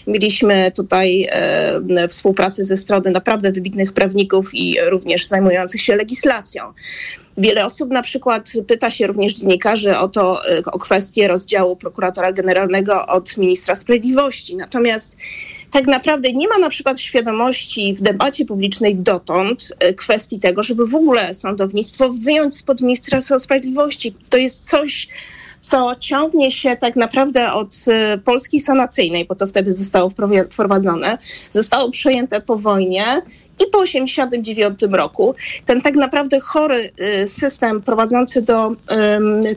[0.08, 6.74] Mieliśmy tutaj e, współpracę ze strony naprawdę wybitnych prawników i również zajmujących się legislacją.
[7.38, 12.34] Wiele osób na przykład pyta się również dziennikarzy o to, e, o kwestię rozdziału prokuratora
[12.34, 14.56] generalnego od ministra sprawiedliwości.
[14.56, 15.18] Natomiast
[15.72, 20.88] tak naprawdę nie ma na przykład świadomości w debacie publicznej dotąd e, kwestii tego, żeby
[20.88, 24.16] w ogóle sądownictwo wyjąć spod Ministerstwa Sprawiedliwości.
[24.30, 25.08] To jest coś,
[25.63, 27.76] co ciągnie się tak naprawdę od
[28.15, 30.12] y, Polski sanacyjnej, bo to wtedy zostało
[30.49, 31.17] wprowadzone,
[31.49, 33.21] zostało przejęte po wojnie
[33.60, 35.36] i po 1989 roku.
[35.65, 36.91] Ten tak naprawdę chory
[37.23, 38.71] y, system prowadzący do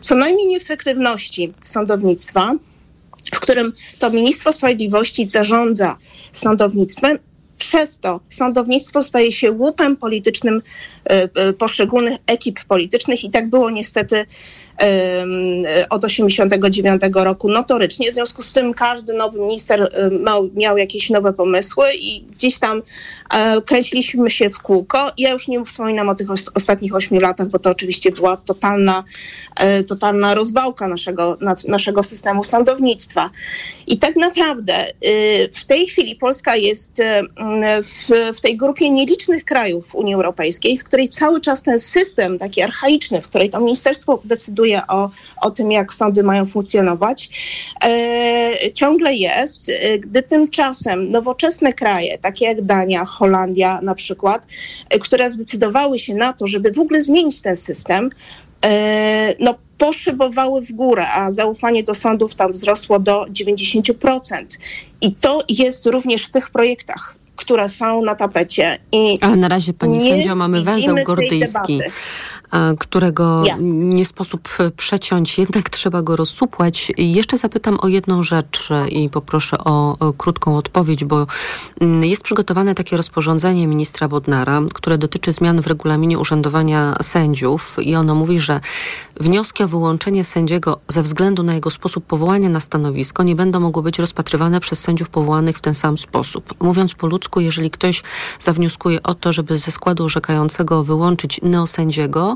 [0.01, 2.53] co najmniej nieefektywności sądownictwa,
[3.33, 5.97] w którym to Ministerstwo Sprawiedliwości zarządza
[6.33, 7.19] sądownictwem
[7.59, 10.63] przez to sądownictwo staje się łupem politycznym
[11.49, 14.25] y, poszczególnych ekip politycznych i tak było niestety
[15.91, 18.11] od 89 roku notorycznie.
[18.11, 22.83] W związku z tym każdy nowy minister miał, miał jakieś nowe pomysły i gdzieś tam
[23.35, 25.11] e, kręciliśmy się w kółko.
[25.19, 29.05] Ja już nie wspominam o tych ostatnich ośmiu latach, bo to oczywiście była totalna,
[29.57, 33.31] e, totalna rozwałka naszego, naszego systemu sądownictwa.
[33.87, 37.03] I tak naprawdę y, w tej chwili Polska jest
[37.83, 42.63] w, w tej grupie nielicznych krajów Unii Europejskiej, w której cały czas ten system taki
[42.63, 47.31] archaiczny, w której to ministerstwo decyduje decyduje o, o tym, jak sądy mają funkcjonować,
[47.85, 54.47] e, ciągle jest, e, gdy tymczasem nowoczesne kraje, takie jak Dania, Holandia na przykład,
[54.91, 58.11] e, które zdecydowały się na to, żeby w ogóle zmienić ten system,
[58.65, 64.59] e, no poszybowały w górę, a zaufanie do sądów tam wzrosło do 90%.
[65.01, 68.79] I to jest również w tych projektach które są na tapecie.
[68.93, 71.81] I Ale na razie, pani sędzio, mamy węzeł gordyjski
[72.79, 76.93] którego nie sposób przeciąć, jednak trzeba go rozsupłać.
[76.99, 81.27] Jeszcze zapytam o jedną rzecz i poproszę o, o krótką odpowiedź, bo
[81.81, 87.95] mm, jest przygotowane takie rozporządzenie ministra Bodnara, które dotyczy zmian w regulaminie urzędowania sędziów i
[87.95, 88.61] ono mówi, że
[89.21, 93.83] wnioski o wyłączenie sędziego ze względu na jego sposób powołania na stanowisko nie będą mogły
[93.83, 96.55] być rozpatrywane przez sędziów powołanych w ten sam sposób.
[96.61, 98.03] Mówiąc po ludzku, jeżeli ktoś
[98.41, 102.36] zawnioskuje o to, żeby ze składu orzekającego wyłączyć neosędziego,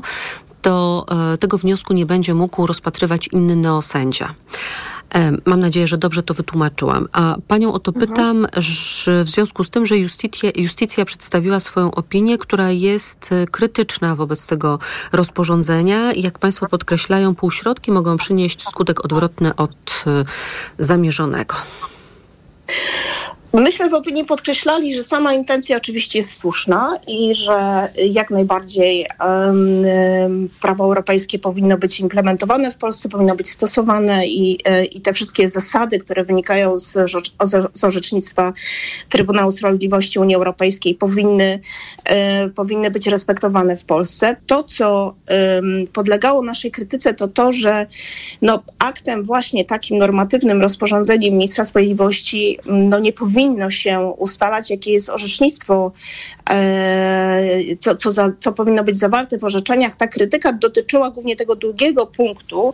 [0.61, 4.35] to e, tego wniosku nie będzie mógł rozpatrywać inny neosędzia.
[5.15, 7.07] E, mam nadzieję, że dobrze to wytłumaczyłam.
[7.11, 8.07] A panią o to mhm.
[8.07, 13.45] pytam, że w związku z tym, że justicja, justicja przedstawiła swoją opinię, która jest e,
[13.45, 14.79] krytyczna wobec tego
[15.11, 16.13] rozporządzenia.
[16.13, 20.03] Jak państwo podkreślają, półśrodki mogą przynieść skutek odwrotny od
[20.79, 21.55] zamierzonego.
[23.53, 30.49] Myśmy w opinii podkreślali, że sama intencja oczywiście jest słuszna i że jak najbardziej um,
[30.61, 35.49] prawo europejskie powinno być implementowane w Polsce, powinno być stosowane i, e, i te wszystkie
[35.49, 36.97] zasady, które wynikają z,
[37.73, 38.53] z orzecznictwa
[39.09, 41.59] Trybunału Sprawiedliwości Unii Europejskiej powinny,
[42.05, 44.35] e, powinny być respektowane w Polsce.
[44.45, 45.15] To, co
[45.55, 47.85] um, podlegało naszej krytyce, to to, że
[48.41, 54.91] no, aktem właśnie takim normatywnym rozporządzeniem ministra sprawiedliwości no, nie powinno powinno się ustalać, jakie
[54.91, 55.91] jest orzecznictwo,
[56.49, 59.95] e, co, co, za, co powinno być zawarte w orzeczeniach.
[59.95, 62.73] Ta krytyka dotyczyła głównie tego drugiego punktu,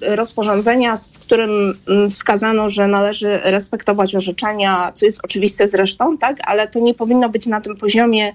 [0.00, 6.68] rozporządzenia, w którym mm, wskazano, że należy respektować orzeczenia, co jest oczywiste zresztą, tak, ale
[6.68, 8.34] to nie powinno być na tym poziomie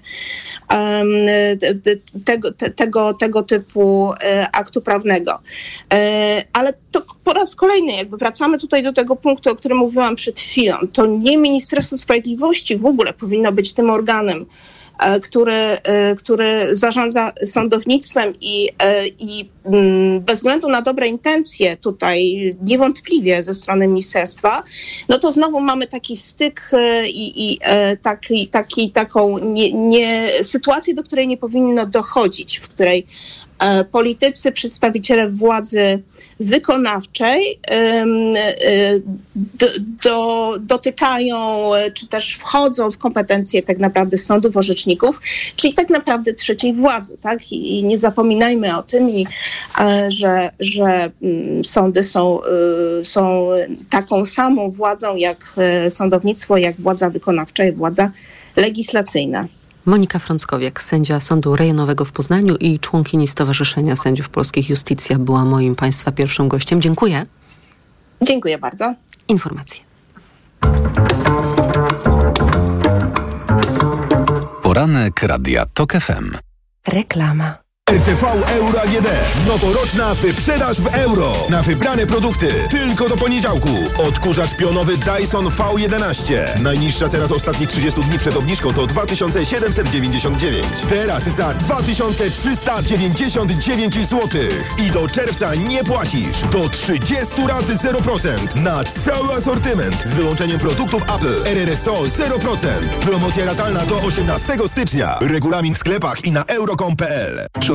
[2.24, 5.38] tego, tego, tego typu e, aktu prawnego.
[5.92, 10.14] E, ale to po raz kolejny jakby wracamy tutaj do tego punktu, o którym mówiłam
[10.14, 10.76] przed chwilą.
[10.92, 14.46] To nie Ministerstwo Sprawiedliwości w ogóle powinno być tym organem,
[14.87, 14.87] E,
[15.22, 22.56] który, e, który zarządza sądownictwem i, e, i mm, bez względu na dobre intencje tutaj
[22.62, 24.62] niewątpliwie ze strony ministerstwa,
[25.08, 26.70] no to znowu mamy taki styk
[27.06, 27.60] i, i
[28.02, 33.37] taki, taki, taką nie, nie, sytuację, do której nie powinno dochodzić, w której e,
[33.92, 36.02] politycy, przedstawiciele władzy
[36.40, 38.04] wykonawczej e,
[39.34, 39.66] do,
[40.02, 45.20] do, dotykają e, czy też wchodzą w kompetencje tak naprawdę sądów, orzeczników,
[45.56, 47.18] czyli tak naprawdę trzeciej władzy.
[47.20, 47.52] Tak?
[47.52, 49.26] I, nie zapominajmy o tym, i,
[49.80, 52.40] e, że, że mm, sądy są,
[53.02, 53.50] są
[53.90, 58.10] taką samą władzą jak e, sądownictwo, jak władza wykonawcza i władza
[58.56, 59.46] legislacyjna.
[59.86, 65.76] Monika Frąckowiak, sędzia Sądu Rejonowego w Poznaniu i członkini Stowarzyszenia Sędziów Polskich Justicja była moim
[65.76, 66.82] Państwa pierwszym gościem.
[66.82, 67.26] Dziękuję.
[68.22, 68.94] Dziękuję bardzo.
[69.28, 69.80] Informacje.
[74.62, 76.36] Poranek Radia TOK FM.
[76.86, 77.67] Reklama.
[77.88, 79.08] RTV Euro AGD.
[79.46, 81.32] Noworoczna wyprzedaż w euro.
[81.50, 82.48] Na wybrane produkty.
[82.70, 83.68] Tylko do poniedziałku.
[83.98, 86.34] Odkurzacz pionowy Dyson V11.
[86.60, 90.66] Najniższa teraz ostatnich 30 dni przed obniżką to 2799.
[90.88, 94.18] Teraz za 2399 zł.
[94.78, 96.40] I do czerwca nie płacisz.
[96.52, 98.62] Do 30 raty 0%.
[98.62, 100.02] Na cały asortyment.
[100.04, 101.44] Z wyłączeniem produktów Apple.
[101.44, 102.68] RRSO 0%.
[103.00, 105.18] Promocja ratalna do 18 stycznia.
[105.20, 107.46] Regulamin w sklepach i na euro.com.pl.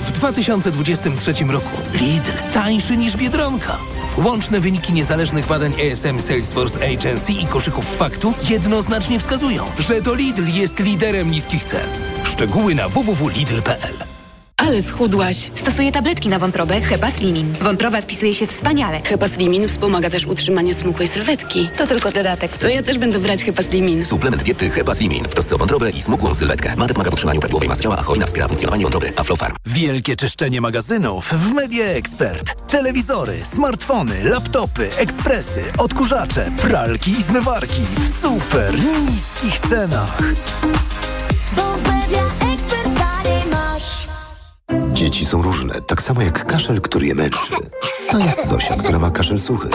[0.00, 3.76] W 2023 roku Lidl tańszy niż Biedronka.
[4.24, 10.46] Łączne wyniki niezależnych badań ESM Salesforce Agency i koszyków faktu jednoznacznie wskazują, że to Lidl
[10.46, 11.88] jest liderem niskich cen.
[12.24, 14.17] Szczegóły na www.lidl.pl
[14.66, 15.50] Ale schudłaś.
[15.54, 17.54] Stosuję tabletki na wątrobę Hepa Slimin.
[17.60, 19.00] Wątroba spisuje się wspaniale.
[19.04, 21.68] Hepa Slimin wspomaga też utrzymanie smukłej sylwetki.
[21.76, 22.58] To tylko dodatek.
[22.58, 24.06] To ja też będę brać Hepa Slimin.
[24.06, 26.76] Suplement diety Hepa Slimin w trosce o wątrobę i smukłą sylwetkę.
[26.76, 29.12] Mate pomaga w utrzymaniu prawidłowej masy ciała, a hojna wspiera funkcjonowanie wątroby.
[29.16, 29.56] Aflofarm.
[29.66, 32.70] Wielkie czyszczenie magazynów w Media Expert.
[32.70, 38.74] Telewizory, smartfony, laptopy, ekspresy, odkurzacze, pralki i zmywarki w super
[39.06, 40.18] niskich cenach.
[44.98, 47.54] Dzieci są różne, tak samo jak kaszel, który je męczy.
[48.10, 49.68] To jest Zosia, która ma kaszel suchy.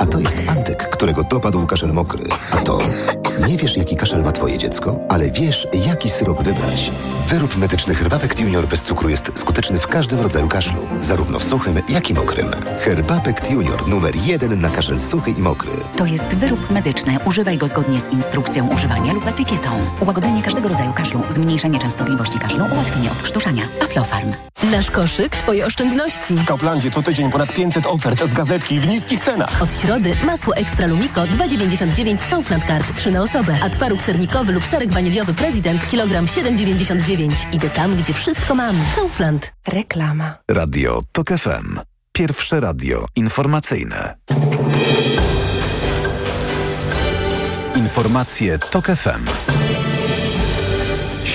[0.00, 2.24] A to jest Antek, którego dopadł kaszel mokry.
[2.52, 2.78] A to...
[3.48, 6.92] Nie wiesz, jaki kaszel ma twoje dziecko, ale wiesz, jaki syrop wybrać.
[7.26, 10.86] Wyrób medyczny Herbapekt Junior bez cukru jest skuteczny w każdym rodzaju kaszlu.
[11.00, 12.50] Zarówno w suchym, jak i mokrym.
[12.80, 15.72] Herbapekt Junior numer jeden na kaszel suchy i mokry.
[15.96, 17.18] To jest wyrób medyczny.
[17.24, 19.70] Używaj go zgodnie z instrukcją używania lub etykietą.
[20.00, 23.68] Ułagodzenie każdego rodzaju kaszlu, zmniejszenie częstotliwości kaszlu, ułatwienie odkrztuszania.
[23.84, 24.32] Aflofarm.
[24.70, 26.34] Nasz koszyk, twoje oszczędności.
[26.34, 29.62] W Kauflandzie co tydzień ponad 500 ofert z gazetki w niskich cenach.
[29.62, 34.52] Od środy masło ekstra Lumiko 2,99 z Kaufland Card 3 na osobę, a twaróg sernikowy
[34.52, 37.54] lub serek waniliowy prezydent kilogram 7,99.
[37.54, 38.76] Idę tam, gdzie wszystko mam.
[38.96, 39.52] Kaufland.
[39.68, 40.34] Reklama.
[40.50, 41.80] Radio TOK FM.
[42.12, 44.16] Pierwsze radio informacyjne.
[47.76, 49.49] Informacje TOK FM.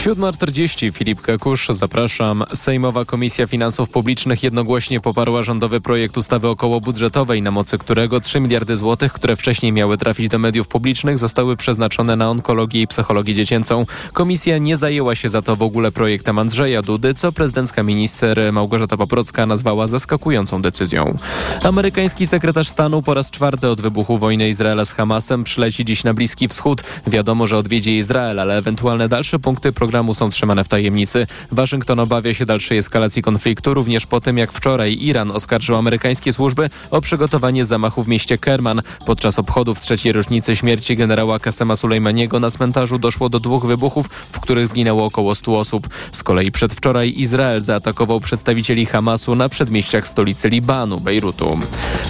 [0.06, 2.44] 7.40 Filip Kakusz, zapraszam.
[2.54, 8.76] Sejmowa Komisja Finansów Publicznych jednogłośnie poparła rządowy projekt ustawy okołobudżetowej, na mocy którego 3 miliardy
[8.76, 13.86] złotych, które wcześniej miały trafić do mediów publicznych, zostały przeznaczone na onkologię i psychologię dziecięcą.
[14.14, 18.98] Komisja nie zajęła się za to w ogóle projektem Andrzeja Dudy, co prezydencka minister Małgorzata
[18.98, 21.18] Paprocka nazwała zaskakującą decyzją.
[21.64, 26.14] Amerykański sekretarz stanu po raz czwarty od wybuchu wojny Izraela z Hamasem przyleci dziś na
[26.14, 26.84] Bliski Wschód.
[27.08, 31.28] Wiadomo, że odwiedzi Izrael, ale ewentualne dalsze punkty programu są trzymane w tajemnicy.
[31.52, 36.70] Waszyngton obawia się dalszej eskalacji konfliktu, również po tym jak wczoraj Iran oskarżył amerykańskie służby
[36.92, 38.82] o przygotowanie zamachu w mieście Kerman.
[39.06, 44.40] Podczas obchodów trzeciej rocznicy śmierci generała Kasema Sulejmaniego na cmentarzu doszło do dwóch wybuchów, w
[44.40, 45.88] których zginęło około 100 osób.
[46.12, 51.60] Z kolei przedwczoraj Izrael zaatakował przedstawicieli Hamasu na przedmieściach stolicy Libanu, Bejrutu.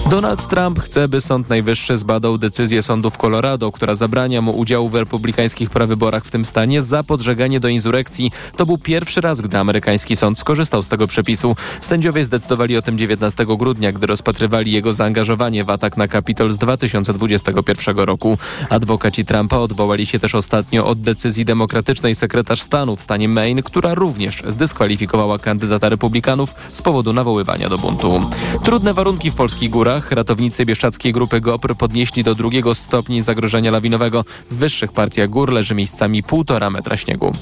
[0.09, 4.89] Donald Trump chce, by Sąd Najwyższy zbadał decyzję sądu w Colorado, która zabrania mu udziału
[4.89, 8.31] w republikańskich prawyborach w tym stanie za podżeganie do inzurekcji.
[8.55, 11.55] To był pierwszy raz, gdy amerykański sąd skorzystał z tego przepisu.
[11.81, 16.57] Sędziowie zdecydowali o tym 19 grudnia, gdy rozpatrywali jego zaangażowanie w atak na Kapitol z
[16.57, 18.37] 2021 roku.
[18.69, 23.93] Adwokaci Trumpa odwołali się też ostatnio od decyzji demokratycznej sekretarz stanu w stanie Maine, która
[23.93, 28.19] również zdyskwalifikowała kandydata republikanów z powodu nawoływania do buntu.
[28.63, 30.11] Trudne warunki w polskich górach.
[30.11, 34.25] Ratownicy bieszczackiej grupy GOPR podnieśli do drugiego stopni zagrożenia lawinowego.
[34.51, 37.33] W wyższych partiach gór leży miejscami półtora metra śniegu.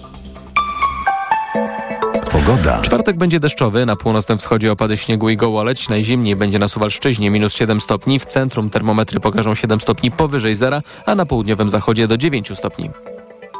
[2.46, 2.82] Pogoda.
[2.82, 5.90] Czwartek będzie deszczowy, na północnym wschodzie opady śniegu i gołoleć.
[5.90, 10.82] Najzimniej będzie na Suwalszczyźnie minus 7 stopni, w centrum termometry pokażą 7 stopni powyżej zera,
[11.06, 12.90] a na południowym zachodzie do 9 stopni.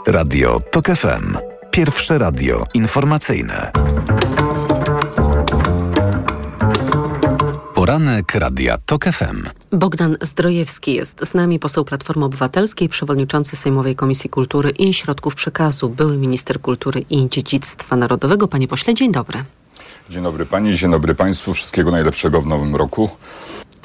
[0.08, 1.38] Radio TOK FM.
[1.72, 3.72] Pierwsze radio informacyjne.
[7.84, 9.50] Poranek Radia TOK FM.
[9.72, 15.90] Bogdan Zdrojewski jest z nami, poseł Platformy Obywatelskiej, przewodniczący Sejmowej Komisji Kultury i Środków Przekazu,
[15.90, 18.48] były minister kultury i dziedzictwa narodowego.
[18.48, 19.44] Panie pośle, dzień dobry.
[20.10, 21.54] Dzień dobry Pani, dzień dobry Państwu.
[21.54, 23.10] Wszystkiego najlepszego w nowym roku.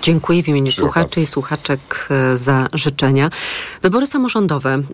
[0.03, 3.31] Dziękuję w imieniu słuchaczy i słuchaczek e, za życzenia.
[3.83, 4.85] Wybory samorządowe m,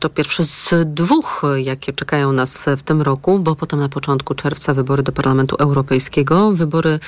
[0.00, 4.34] to pierwszy z dwóch, e, jakie czekają nas w tym roku, bo potem na początku
[4.34, 6.98] czerwca wybory do Parlamentu Europejskiego, wybory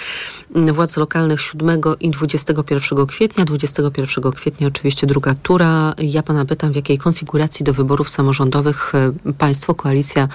[0.54, 3.44] m, władz lokalnych 7 i 21 kwietnia.
[3.44, 5.94] 21 kwietnia oczywiście druga tura.
[5.98, 10.28] Ja pana pytam, w jakiej konfiguracji do wyborów samorządowych e, państwo, koalicja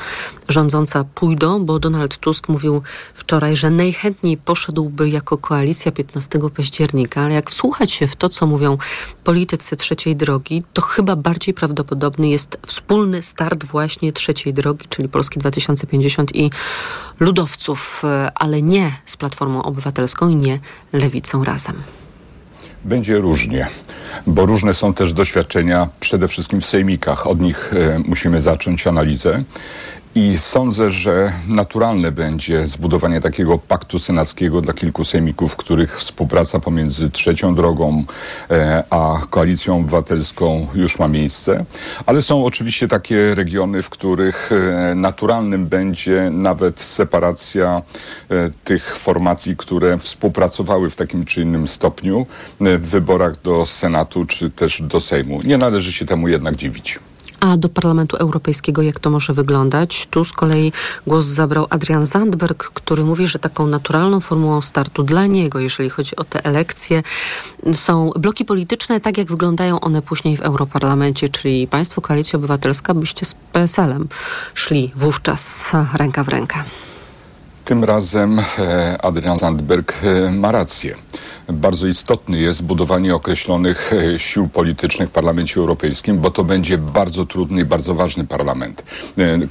[0.50, 2.82] rządząca pójdą, bo Donald Tusk mówił
[3.14, 8.48] wczoraj, że najchętniej poszedłby jako koalicja 15 października, ale jak wsłuchać się w to, co
[8.48, 8.78] mówią
[9.24, 15.40] politycy trzeciej drogi, to chyba bardziej prawdopodobny jest wspólny start właśnie trzeciej drogi, czyli Polski
[15.40, 16.52] 2050 i
[17.20, 20.60] ludowców, e, ale nie z Platformą Obywatelską i nie
[20.94, 21.84] Lewicą razem.
[22.86, 23.68] Będzie różnie,
[24.28, 27.28] bo różne są też doświadczenia, przede wszystkim w sejmikach.
[27.28, 29.44] Od nich e, musimy zacząć analizę.
[30.18, 36.60] I sądzę, że naturalne będzie zbudowanie takiego paktu senackiego dla kilku sejmików, w których współpraca
[36.60, 38.04] pomiędzy trzecią drogą
[38.52, 41.66] e, a koalicją obywatelską już ma miejsce.
[42.06, 47.82] Ale są oczywiście takie regiony, w których e, naturalnym będzie nawet separacja
[48.30, 52.26] e, tych formacji, które współpracowały w takim czy innym stopniu
[52.60, 55.40] w wyborach do Senatu czy też do Sejmu.
[55.44, 57.00] Nie należy się temu jednak dziwić.
[57.40, 60.08] A do Parlamentu Europejskiego jak to może wyglądać?
[60.10, 60.72] Tu z kolei
[61.08, 66.16] głos zabrał Adrian Zandberg, który mówi, że taką naturalną formułą startu dla niego, jeżeli chodzi
[66.16, 67.04] o te elekcje,
[67.74, 73.26] są bloki polityczne, tak jak wyglądają one później w Europarlamencie, czyli Państwo, Koalicja Obywatelska, byście
[73.26, 74.08] z PSL-em
[74.54, 76.64] szli wówczas ręka w rękę.
[77.66, 80.96] Tym razem e, Adrian Sandberg e, ma rację.
[81.50, 87.26] Bardzo istotne jest budowanie określonych e, sił politycznych w Parlamencie Europejskim, bo to będzie bardzo
[87.26, 88.84] trudny i bardzo ważny parlament.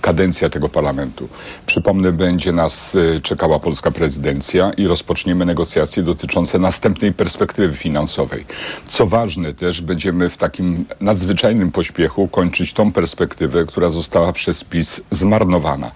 [0.01, 1.29] Kadencja tego parlamentu.
[1.67, 8.45] Przypomnę, będzie nas czekała polska prezydencja i rozpoczniemy negocjacje dotyczące następnej perspektywy finansowej.
[8.89, 15.01] Co ważne też, będziemy w takim nadzwyczajnym pośpiechu kończyć tą perspektywę, która została przez PiS
[15.11, 15.91] zmarnowana.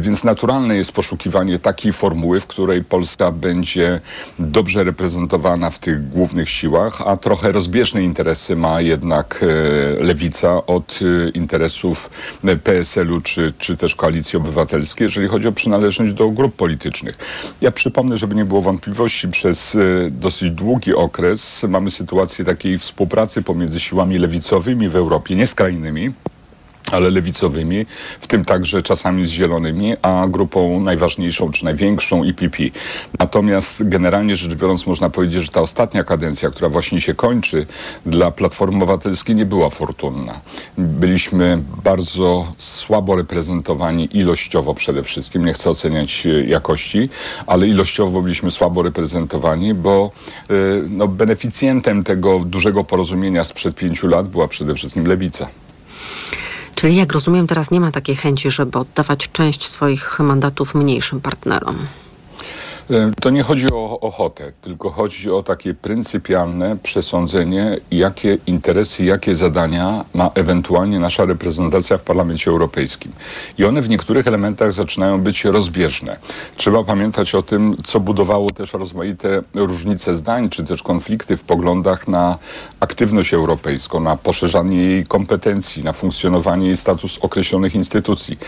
[0.00, 4.00] Więc naturalne jest poszukiwanie takiej formuły, w której Polska będzie
[4.38, 10.98] dobrze reprezentowana w tych głównych siłach, a trochę rozbieżne interesy ma jednak e, lewica od
[11.02, 12.10] e, interesów
[12.44, 17.14] e, PSL-u czy, czy też Koalicji Obywatelskiej, jeżeli chodzi o przynależność do grup politycznych.
[17.60, 19.76] Ja przypomnę, żeby nie było wątpliwości, przez
[20.10, 26.12] dosyć długi okres mamy sytuację takiej współpracy pomiędzy siłami lewicowymi w Europie, nie skrajnymi,
[26.92, 27.86] ale lewicowymi,
[28.20, 32.58] w tym także czasami z zielonymi, a grupą najważniejszą czy największą IPP.
[33.18, 37.66] Natomiast generalnie rzecz biorąc można powiedzieć, że ta ostatnia kadencja, która właśnie się kończy
[38.06, 40.40] dla Platformy Obywatelskiej nie była fortunna.
[40.78, 47.08] Byliśmy bardzo słabo reprezentowani ilościowo przede wszystkim, nie chcę oceniać e, jakości,
[47.46, 50.10] ale ilościowo byliśmy słabo reprezentowani, bo
[50.50, 50.54] e,
[50.88, 55.48] no, beneficjentem tego dużego porozumienia sprzed pięciu lat była przede wszystkim lewica.
[56.76, 61.76] Czyli jak rozumiem, teraz nie ma takiej chęci, żeby oddawać część swoich mandatów mniejszym partnerom.
[62.90, 69.36] E, To nie chodzi o ochotę, tylko chodzi o takie pryncypialne przesądzenie, jakie interesy, jakie
[69.36, 73.12] zadania ma ewentualnie nasza reprezentacja w Parlamencie Europejskim.
[73.58, 76.16] I one w niektórych elementach zaczynają być rozbieżne.
[76.56, 82.08] Trzeba pamiętać o tym, co budowało też rozmaite różnice zdań, czy też konflikty w poglądach
[82.08, 82.38] na
[82.80, 88.38] aktywność europejską, na poszerzanie jej kompetencji, na funkcjonowanie i status określonych instytucji.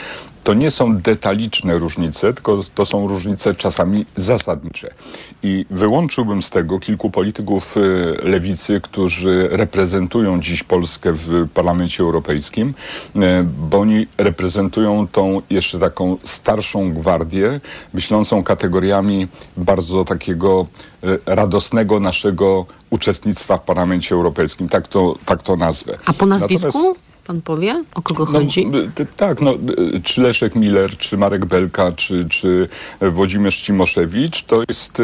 [0.45, 4.95] To nie są detaliczne różnice, tylko to są różnice czasami zasadnicze.
[5.43, 7.80] I wyłączyłbym z tego kilku polityków e,
[8.28, 12.74] lewicy, którzy reprezentują dziś Polskę w Parlamencie Europejskim,
[13.16, 17.61] e, bo oni reprezentują tą jeszcze taką starszą gwardię,
[17.95, 20.66] myślącą kategoriami bardzo takiego
[21.05, 24.68] e, radosnego naszego uczestnictwa w Parlamencie Europejskim.
[24.68, 25.99] Tak to, tak to nazwę.
[26.07, 26.66] A po nazwisku?
[26.66, 28.70] Natomiast Pan powie, o kogo no, chodzi?
[29.16, 29.55] Tak, no,
[30.03, 32.68] czy Leszek Miller, czy Marek Belka, czy, czy
[33.01, 35.03] Włodzimierz Cimoszewicz, to jest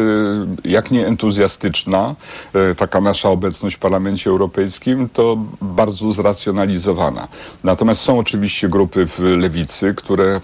[0.63, 2.15] jak nie entuzjastyczna
[2.77, 7.27] taka nasza obecność w Parlamencie Europejskim, to bardzo zracjonalizowana.
[7.63, 10.41] Natomiast są oczywiście grupy w lewicy, które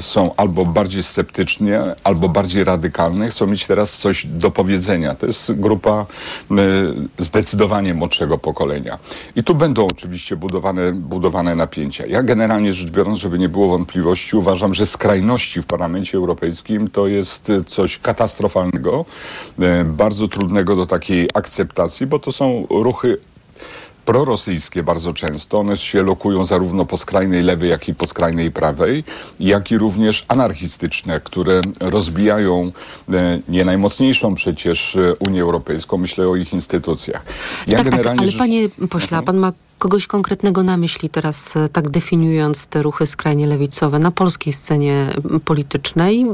[0.00, 5.14] są albo bardziej sceptycznie, albo bardziej radykalne, chcą mieć teraz coś do powiedzenia.
[5.14, 6.06] To jest grupa
[7.18, 8.98] zdecydowanie młodszego pokolenia.
[9.36, 12.06] I tu będą oczywiście budowane, budowane budowane napięcia.
[12.06, 17.06] Ja generalnie rzecz biorąc, żeby nie było wątpliwości, uważam, że skrajności w Parlamencie Europejskim to
[17.06, 19.04] jest coś katastrofalnego,
[19.58, 23.18] e, bardzo trudnego do takiej akceptacji, bo to są ruchy
[24.04, 25.58] prorosyjskie bardzo często.
[25.58, 29.04] One się lokują zarówno po skrajnej lewej, jak i po skrajnej prawej,
[29.40, 32.72] jak i również anarchistyczne, które rozbijają
[33.12, 35.98] e, nie najmocniejszą przecież e, Unię Europejską.
[35.98, 37.22] Myślę o ich instytucjach.
[37.66, 41.90] Ja tak, tak, ale panie pośle, pan ma kogoś konkretnego na myśli teraz, e, tak
[41.90, 45.06] definiując te ruchy skrajnie lewicowe na polskiej scenie
[45.44, 46.26] politycznej?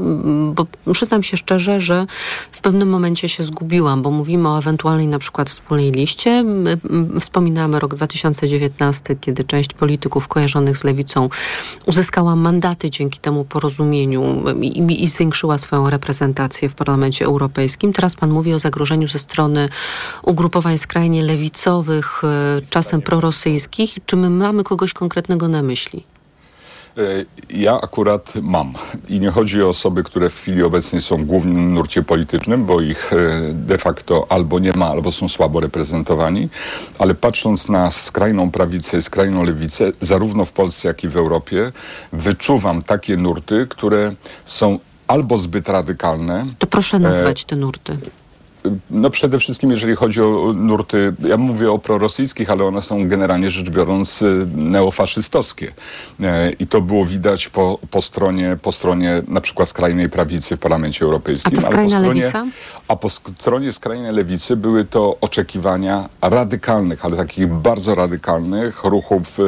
[0.55, 2.05] Bo przyznam się szczerze, że
[2.51, 6.45] w pewnym momencie się zgubiłam, bo mówimy o ewentualnej na przykład wspólnej liście.
[7.19, 11.29] Wspominamy rok 2019, kiedy część polityków kojarzonych z lewicą
[11.85, 17.93] uzyskała mandaty dzięki temu porozumieniu i, i zwiększyła swoją reprezentację w Parlamencie Europejskim.
[17.93, 19.69] Teraz pan mówi o zagrożeniu ze strony
[20.23, 23.97] ugrupowań skrajnie lewicowych, e, czasem prorosyjskich, rosyjskich?
[24.05, 26.03] Czy my mamy kogoś konkretnego na myśli?
[26.97, 27.01] E,
[27.49, 28.73] ja akurat mam.
[29.09, 32.81] I nie chodzi o osoby, które w chwili obecnej są w głównym nurcie politycznym, bo
[32.81, 33.17] ich e,
[33.53, 36.49] de facto albo nie ma, albo są słabo reprezentowani,
[36.99, 41.71] ale patrząc na skrajną prawicę i skrajną lewicę, zarówno w Polsce, jak i w Europie,
[42.13, 44.13] wyczuwam takie nurty, które
[44.45, 46.47] są albo zbyt radykalne.
[46.59, 47.97] To proszę nazwać te nurty.
[48.91, 53.51] No przede wszystkim, jeżeli chodzi o nurty, ja mówię o prorosyjskich, ale one są generalnie
[53.51, 55.71] rzecz biorąc y, neofaszystowskie.
[56.19, 60.59] E, I to było widać po, po, stronie, po stronie na przykład skrajnej prawicy w
[60.59, 61.57] Parlamencie Europejskim.
[61.57, 62.45] A skrajna po stronie, lewica?
[62.87, 69.43] A po stronie skrajnej lewicy były to oczekiwania radykalnych, ale takich bardzo radykalnych ruchów, y,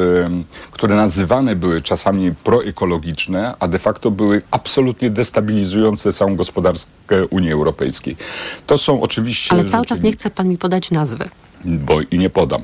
[0.70, 8.16] które nazywane były czasami proekologiczne, a de facto były absolutnie destabilizujące całą gospodarkę Unii Europejskiej.
[8.66, 9.52] To są oczywiście...
[9.52, 11.28] Ale cały czas nie chce pan mi podać nazwy
[11.64, 12.62] bo i nie podam.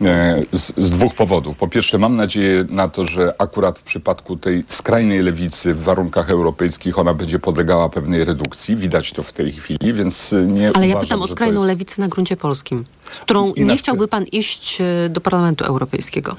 [0.00, 1.56] E, z, z, dwóch powodów.
[1.56, 6.30] Po pierwsze, mam nadzieję na to, że akurat w przypadku tej skrajnej lewicy w warunkach
[6.30, 8.76] europejskich ona będzie podlegała pewnej redukcji.
[8.76, 11.68] Widać to w tej chwili, więc nie Ale uważam, ja pytam o skrajną jest...
[11.68, 16.36] lewicę na gruncie polskim, z którą nie chciałby pan iść e, do Parlamentu Europejskiego.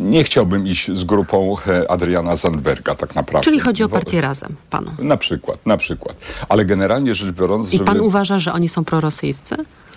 [0.00, 3.44] Nie chciałbym iść z grupą e, Adriana Zandberga, tak naprawdę.
[3.44, 4.90] Czyli chodzi o partię Razem, panu.
[4.98, 6.16] Na przykład, na przykład.
[6.48, 7.74] Ale generalnie rzecz biorąc...
[7.74, 8.06] I pan żeby...
[8.06, 9.56] uważa, że oni są prorosyjscy?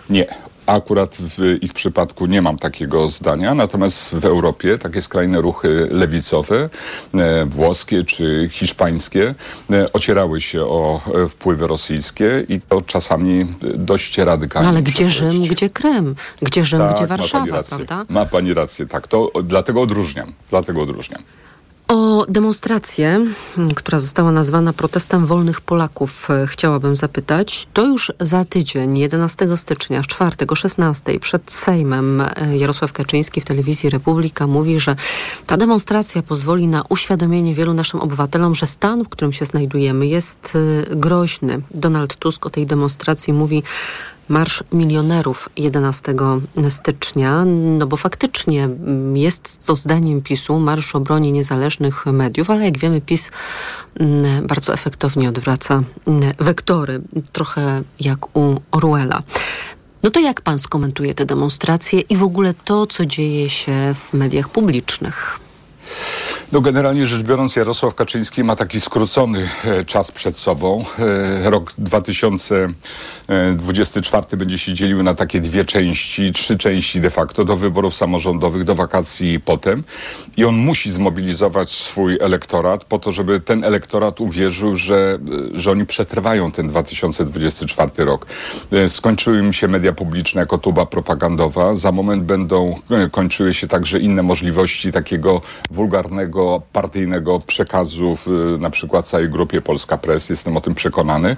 [0.10, 0.28] Nie.
[0.66, 6.70] Akurat w ich przypadku nie mam takiego zdania, natomiast w Europie takie skrajne ruchy lewicowe,
[7.14, 9.36] e, włoskie czy hiszpańskie,
[9.72, 14.66] e, ocierały się o e, wpływy rosyjskie i to czasami dość radykalnie.
[14.66, 18.06] No ale gdzie Rzym, gdzie Krym, gdzie Rzym, tak, gdzie Warszawa, ma prawda?
[18.10, 19.08] Ma pani rację, tak.
[19.08, 20.34] To dlatego odróżniam.
[20.50, 21.24] Dlatego odróżniam.
[21.90, 23.26] O demonstrację,
[23.76, 27.68] która została nazwana protestem wolnych Polaków, e, chciałabym zapytać.
[27.74, 33.42] To już za tydzień, 11 stycznia, w czwartek o 16 przed Sejmem e, Jarosław Kaczyński
[33.42, 34.96] w telewizji Republika mówi, że
[35.48, 40.54] ta demonstracja pozwoli na uświadomienie wielu naszym obywatelom, że stan, w którym się znajdujemy jest
[40.56, 41.62] e, groźny.
[41.72, 43.64] Donald Tusk o tej demonstracji mówi,
[44.30, 46.16] Marsz Milionerów 11
[46.70, 52.78] stycznia, no bo faktycznie mm, jest to zdaniem PiSu Marsz Obrony Niezależnych Mediów, ale jak
[52.78, 53.32] wiemy PiS
[54.00, 57.02] mm, bardzo efektownie odwraca mm, wektory,
[57.32, 59.24] trochę jak u Orwella.
[60.04, 64.14] No to jak pan skomentuje te demonstracje i w ogóle to, co dzieje się w
[64.14, 65.40] mediach publicznych?
[66.52, 70.86] No generalnie rzecz biorąc Jarosław Kaczyński ma taki skrócony e, czas przed sobą.
[71.44, 77.58] E, rok 2024 będzie się dzielił na takie dwie części, trzy części de facto, do
[77.58, 79.84] wyborów samorządowych, do wakacji i potem.
[80.38, 85.20] I on musi zmobilizować swój elektorat po to, żeby ten elektorat uwierzył, że,
[85.56, 88.26] e, że oni przetrwają ten 2024 rok.
[88.88, 91.76] Skończyły mi się media publiczne jako tuba propagandowa.
[91.76, 92.76] Za moment będą
[93.12, 95.42] kończyły się także inne możliwości takiego
[95.72, 101.38] wulgarnego żadnego partyjnego przekazu w na przykład całej grupie Polska Press, jestem o tym przekonany.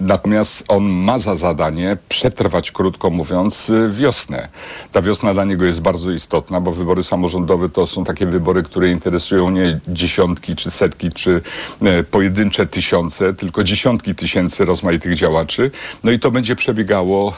[0.00, 4.48] Natomiast on ma za zadanie przetrwać, krótko mówiąc, wiosnę.
[4.92, 8.90] Ta wiosna dla niego jest bardzo istotna, bo wybory samorządowe to są takie wybory, które
[8.90, 11.40] interesują nie dziesiątki, czy setki, czy
[12.10, 15.70] pojedyncze tysiące, tylko dziesiątki tysięcy rozmaitych działaczy.
[16.04, 17.32] No i to będzie przebiegało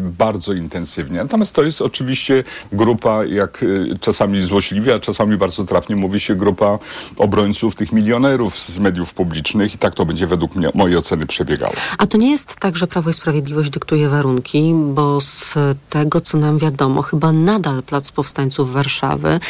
[0.00, 1.18] bardzo intensywnie.
[1.18, 3.64] Natomiast to jest oczywiście grupa, jak
[4.00, 6.78] czasami złośliwie, a czasami bardzo trafnie mówi się, grupa
[7.16, 11.72] obrońców tych milionerów z mediów publicznych i tak to będzie według mnie, mojej oceny przebiegało.
[11.98, 15.54] A to nie jest tak, że Prawo i Sprawiedliwość dyktuje warunki, bo z
[15.90, 19.40] tego, co nam wiadomo, chyba nadal Plac Powstańców Warszawy,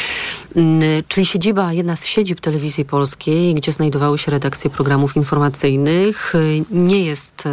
[1.07, 6.33] czyli siedziba, jedna z siedzib telewizji polskiej, gdzie znajdowały się redakcje programów informacyjnych,
[6.71, 7.43] nie jest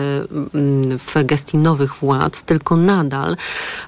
[0.99, 3.37] w gestii nowych władz, tylko nadal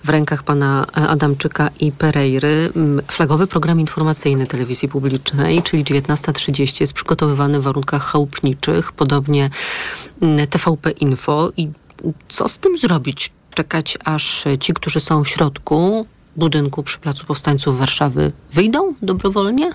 [0.05, 2.73] w rękach pana Adamczyka i Pereiry.
[3.11, 9.51] Flagowy program informacyjny telewizji publicznej, czyli 19.30 jest przygotowywany w warunkach chałupniczych, podobnie
[10.51, 11.53] TVP Info.
[11.57, 11.69] I
[12.29, 13.33] co z tym zrobić?
[13.55, 16.07] Czekać, aż ci, którzy są w środku
[16.37, 19.73] budynku przy Placu Powstańców Warszawy wyjdą dobrowolnie?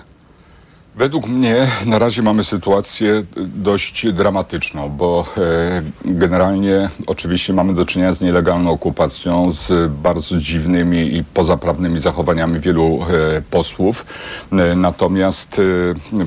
[0.96, 8.14] Według mnie na razie mamy sytuację dość dramatyczną, bo e, generalnie oczywiście mamy do czynienia
[8.14, 14.06] z nielegalną okupacją, z bardzo dziwnymi i pozaprawnymi zachowaniami wielu e, posłów,
[14.52, 15.60] e, natomiast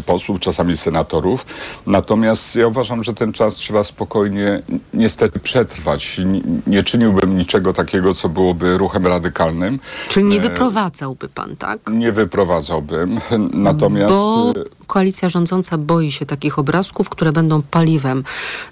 [0.06, 1.46] posłów, czasami senatorów.
[1.88, 4.62] Natomiast ja uważam, że ten czas trzeba spokojnie
[4.94, 6.22] niestety przetrwać.
[6.68, 9.80] Nie czyniłbym niczego takiego, co byłoby ruchem radykalnym.
[10.10, 11.80] Czyli nie wyprowadzałby pan, tak?
[11.92, 13.20] Nie wyprowadzałbym.
[13.54, 14.14] Natomiast...
[14.14, 14.55] Bo
[14.88, 18.24] koalicja rządząca boi się takich obrazków, które będą paliwem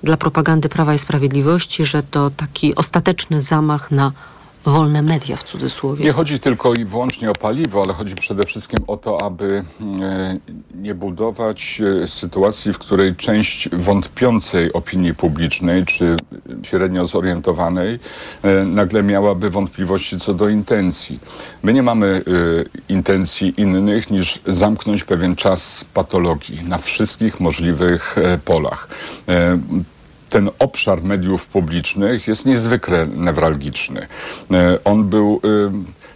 [0.03, 4.11] dla propagandy Prawa i Sprawiedliwości, że to taki ostateczny zamach na
[4.65, 6.05] wolne media w cudzysłowie.
[6.05, 9.63] Nie chodzi tylko i wyłącznie o paliwo, ale chodzi przede wszystkim o to, aby
[10.01, 10.37] e,
[10.75, 16.15] nie budować e, sytuacji, w której część wątpiącej opinii publicznej, czy
[16.63, 17.99] średnio zorientowanej,
[18.43, 21.19] e, nagle miałaby wątpliwości co do intencji.
[21.63, 22.23] My nie mamy
[22.89, 28.87] intencji innych niż zamknąć pewien czas patologii na wszystkich możliwych polach
[30.33, 34.07] ten obszar mediów publicznych jest niezwykle newralgiczny.
[34.51, 35.41] E, on był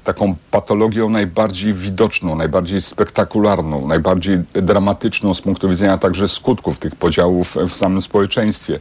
[0.08, 7.56] taką patologią najbardziej widoczną, najbardziej spektakularną, najbardziej dramatyczną z punktu widzenia także skutków tych podziałów
[7.68, 8.80] w samym społeczeństwie.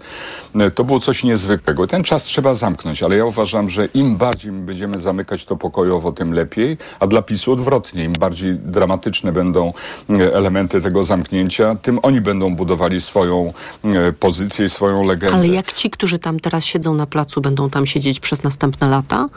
[0.75, 1.87] To było coś niezwykłego.
[1.87, 6.33] Ten czas trzeba zamknąć, ale ja uważam, że im bardziej będziemy zamykać to pokojowo, tym
[6.33, 8.05] lepiej, a dla PiSu odwrotnie.
[8.05, 9.73] Im bardziej dramatyczne będą
[10.11, 13.53] e, elementy tego zamknięcia, tym oni będą budowali swoją
[13.85, 15.37] e, pozycję i swoją legendę.
[15.37, 19.29] Ale jak ci, którzy tam teraz siedzą na placu, będą tam siedzieć przez następne lata?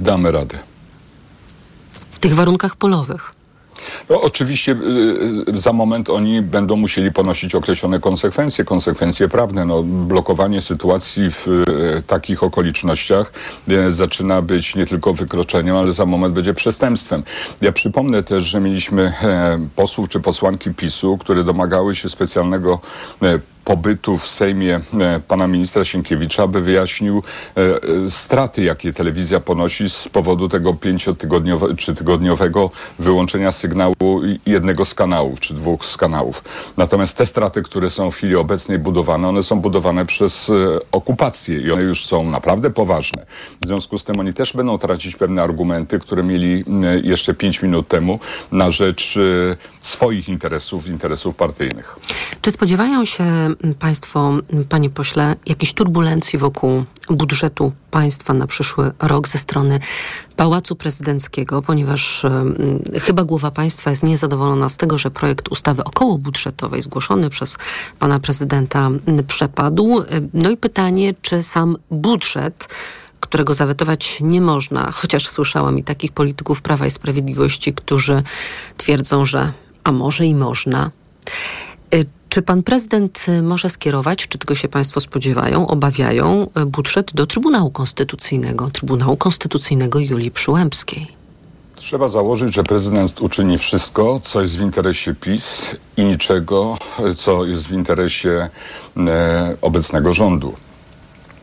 [0.00, 0.69] Damy radę
[2.20, 3.32] tych warunkach polowych.
[4.10, 4.76] No, oczywiście
[5.48, 9.64] y, za moment oni będą musieli ponosić określone konsekwencje, konsekwencje prawne.
[9.64, 13.32] No, blokowanie sytuacji w y, takich okolicznościach
[13.68, 17.22] y, zaczyna być nie tylko wykroczeniem, ale za moment będzie przestępstwem.
[17.60, 22.80] Ja przypomnę też, że mieliśmy e, posłów czy posłanki PiSu, które domagały się specjalnego
[23.22, 23.38] e,
[23.70, 27.22] pobytu w Sejmie e, pana ministra Sienkiewicza, aby wyjaśnił
[27.56, 33.94] e, e, straty, jakie telewizja ponosi z powodu tego pięciotygodniowego czy tygodniowego wyłączenia sygnału
[34.46, 36.44] jednego z kanałów, czy dwóch z kanałów.
[36.76, 40.52] Natomiast te straty, które są w chwili obecnej budowane, one są budowane przez
[40.92, 43.26] okupację i one już są naprawdę poważne.
[43.62, 46.64] W związku z tym oni też będą tracić pewne argumenty, które mieli
[47.02, 48.18] jeszcze pięć minut temu
[48.52, 49.18] na rzecz
[49.80, 51.96] swoich interesów, interesów partyjnych.
[52.40, 53.24] Czy spodziewają się
[53.78, 54.32] Państwo,
[54.68, 59.80] panie pośle, jakiejś turbulencji wokół budżetu państwa na przyszły rok ze strony
[60.36, 62.26] Pałacu Prezydenckiego, ponieważ
[63.02, 67.56] chyba głowa państwa jest niezadowolona z tego, że projekt ustawy okołobudżetowej zgłoszony przez
[67.98, 68.90] pana prezydenta
[69.26, 70.04] przepadł.
[70.34, 72.68] No i pytanie, czy sam budżet
[73.20, 78.22] którego zawetować nie można, chociaż słyszałam i takich polityków Prawa i Sprawiedliwości, którzy
[78.76, 79.52] twierdzą, że
[79.84, 80.90] a może i można.
[82.30, 87.26] Czy pan prezydent y, może skierować, czy tego się państwo spodziewają, obawiają, y, budżet do
[87.26, 91.06] Trybunału Konstytucyjnego, Trybunału Konstytucyjnego Julii Przyłębskiej?
[91.74, 96.78] Trzeba założyć, że prezydent uczyni wszystko, co jest w interesie PiS i niczego,
[97.16, 98.48] co jest w interesie
[98.96, 100.54] e, obecnego rządu.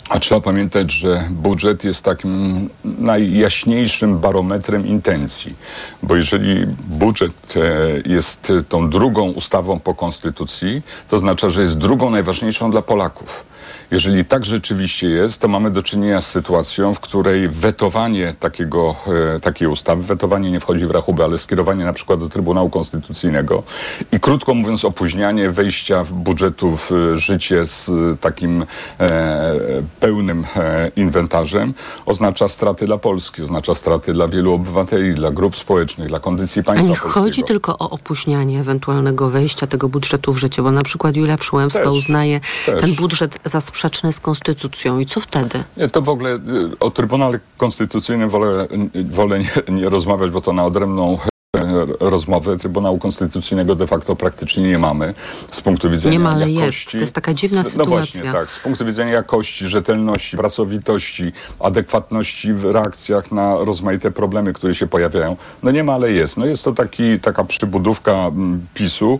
[0.09, 5.55] A trzeba pamiętać, że budżet jest takim najjaśniejszym barometrem intencji,
[6.03, 12.09] bo jeżeli budżet e, jest tą drugą ustawą po konstytucji, to oznacza, że jest drugą
[12.09, 13.45] najważniejszą dla Polaków.
[13.91, 18.95] Jeżeli tak rzeczywiście jest, to mamy do czynienia z sytuacją, w której wetowanie takiego,
[19.35, 23.63] e, takiej ustawy, wetowanie nie wchodzi w rachubę, ale skierowanie na przykład do Trybunału Konstytucyjnego
[24.11, 28.65] i krótko mówiąc opóźnianie wejścia w budżetu w życie z e, takim
[28.99, 29.53] e,
[29.99, 31.73] pełnym e, inwentarzem
[32.05, 36.63] oznacza straty dla Polski, oznacza straty dla wielu obywateli, dla grup społecznych, dla kondycji A
[36.63, 37.13] państwa nie polskiego.
[37.21, 41.83] chodzi tylko o opóźnianie ewentualnego wejścia tego budżetu w życie, bo na przykład Julia Przyłębska
[41.83, 42.81] Też, uznaje też.
[42.81, 44.99] ten budżet za sprzeczny z konstytucją.
[44.99, 45.63] I co wtedy?
[45.91, 46.39] To w ogóle y,
[46.79, 48.67] o Trybunale Konstytucyjnym wolę,
[49.11, 51.17] wolę nie, nie rozmawiać, bo to na odrębną
[51.57, 51.59] y,
[51.99, 55.13] rozmowę Trybunału Konstytucyjnego de facto praktycznie nie mamy
[55.51, 56.59] z punktu widzenia Nie ma, ale jest.
[56.61, 56.97] jakości.
[56.97, 57.97] To jest taka dziwna no sytuacja.
[57.97, 58.51] właśnie, tak.
[58.51, 65.35] Z punktu widzenia jakości, rzetelności, pracowitości, adekwatności w reakcjach na rozmaite problemy, które się pojawiają.
[65.63, 66.37] No nie ma, ale jest.
[66.37, 69.19] No jest to taki, taka przybudówka mm, PiSu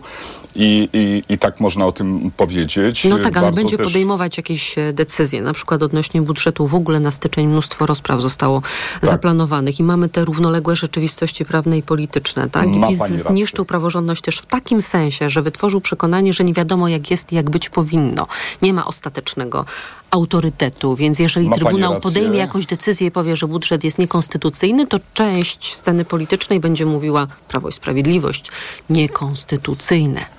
[0.54, 3.04] i, i, i tak można o tym powiedzieć.
[3.04, 6.66] No tak, ale będzie też- podejmować jakieś e, decyzje, na przykład odnośnie budżetu.
[6.66, 8.62] W ogóle na styczeń mnóstwo rozpraw zostało
[9.00, 9.10] Tak.
[9.10, 12.66] zaplanowanych i mamy te równoległe rzeczywistości prawne i polityczne, tak?
[12.66, 17.10] I PiS zniszczył praworządność też w takim sensie, że wytworzył przekonanie, że nie wiadomo jak
[17.10, 18.26] jest i jak być powinno.
[18.62, 19.64] Nie ma ostatecznego
[20.10, 24.98] autorytetu, więc jeżeli Ma Trybunał podejmie jakąś decyzję i powie, że budżet jest niekonstytucyjny, to
[25.14, 28.50] część sceny politycznej będzie mówiła Prawo i Sprawiedliwość
[28.90, 30.37] niekonstytucyjne.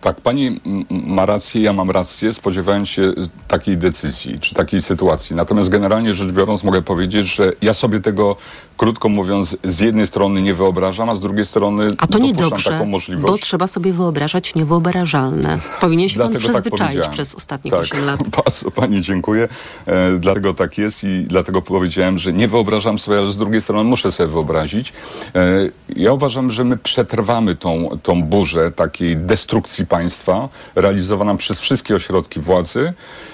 [0.00, 3.12] Tak, pani ma rację, ja mam rację, spodziewając się
[3.48, 5.36] takiej decyzji czy takiej sytuacji.
[5.36, 8.36] Natomiast generalnie rzecz biorąc mogę powiedzieć, że ja sobie tego,
[8.76, 12.70] krótko mówiąc, z jednej strony nie wyobrażam, a z drugiej strony A to dopuszczam niedobrze,
[12.70, 13.42] taką bo możliwość.
[13.42, 15.58] trzeba sobie wyobrażać niewyobrażalne.
[15.80, 17.12] Powinien się pan Dlatego tak przyzwyczaić powiedziałem.
[17.12, 18.28] przez ostatnich tak, 8 lat.
[18.44, 19.48] Bardzo pani dziękuję.
[19.86, 23.84] E, dlatego tak jest i dlatego powiedziałem, że nie wyobrażam sobie, ale z drugiej strony
[23.84, 24.92] muszę sobie wyobrazić.
[25.34, 31.94] E, ja uważam, że my przetrwamy tą, tą burzę takiej destrukcji państwa realizowaną przez wszystkie
[31.96, 32.92] ośrodki władzy,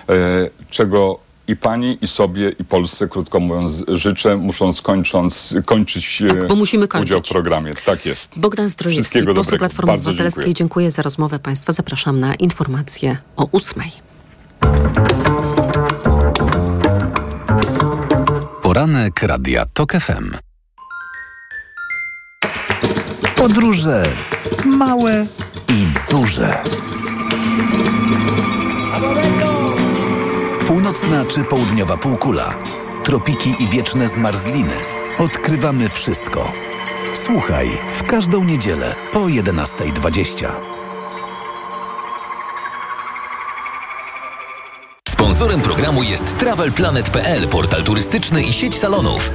[0.08, 0.14] e,
[0.70, 6.46] czego i pani, i sobie, i Polsce, krótko mówiąc, życzę, musząc kończąc, kończyć e, Tak,
[6.48, 7.10] bo musimy kończyć.
[7.10, 7.74] udział w programie.
[7.86, 8.38] Tak jest.
[8.38, 9.58] Bogdan Zdrojewski, Wszystkiego poseł dobrego.
[9.58, 10.44] Platformy Bardzo Obywatelskiej.
[10.44, 10.54] dziękuję.
[10.54, 11.72] Dziękuję za rozmowę Państwa.
[11.72, 13.92] Zapraszam na informacje o ósmej.
[18.62, 20.30] Poranek Radia TOK FM.
[23.36, 24.04] Podróże
[24.74, 25.26] małe
[25.68, 26.62] i duże.
[30.66, 32.54] Północna czy południowa półkula,
[33.04, 34.74] tropiki i wieczne zmarzliny.
[35.18, 36.52] Odkrywamy wszystko.
[37.14, 40.50] Słuchaj w każdą niedzielę po 11.20.
[45.08, 49.30] Sponsorem programu jest TravelPlanet.pl, portal turystyczny i sieć salonów.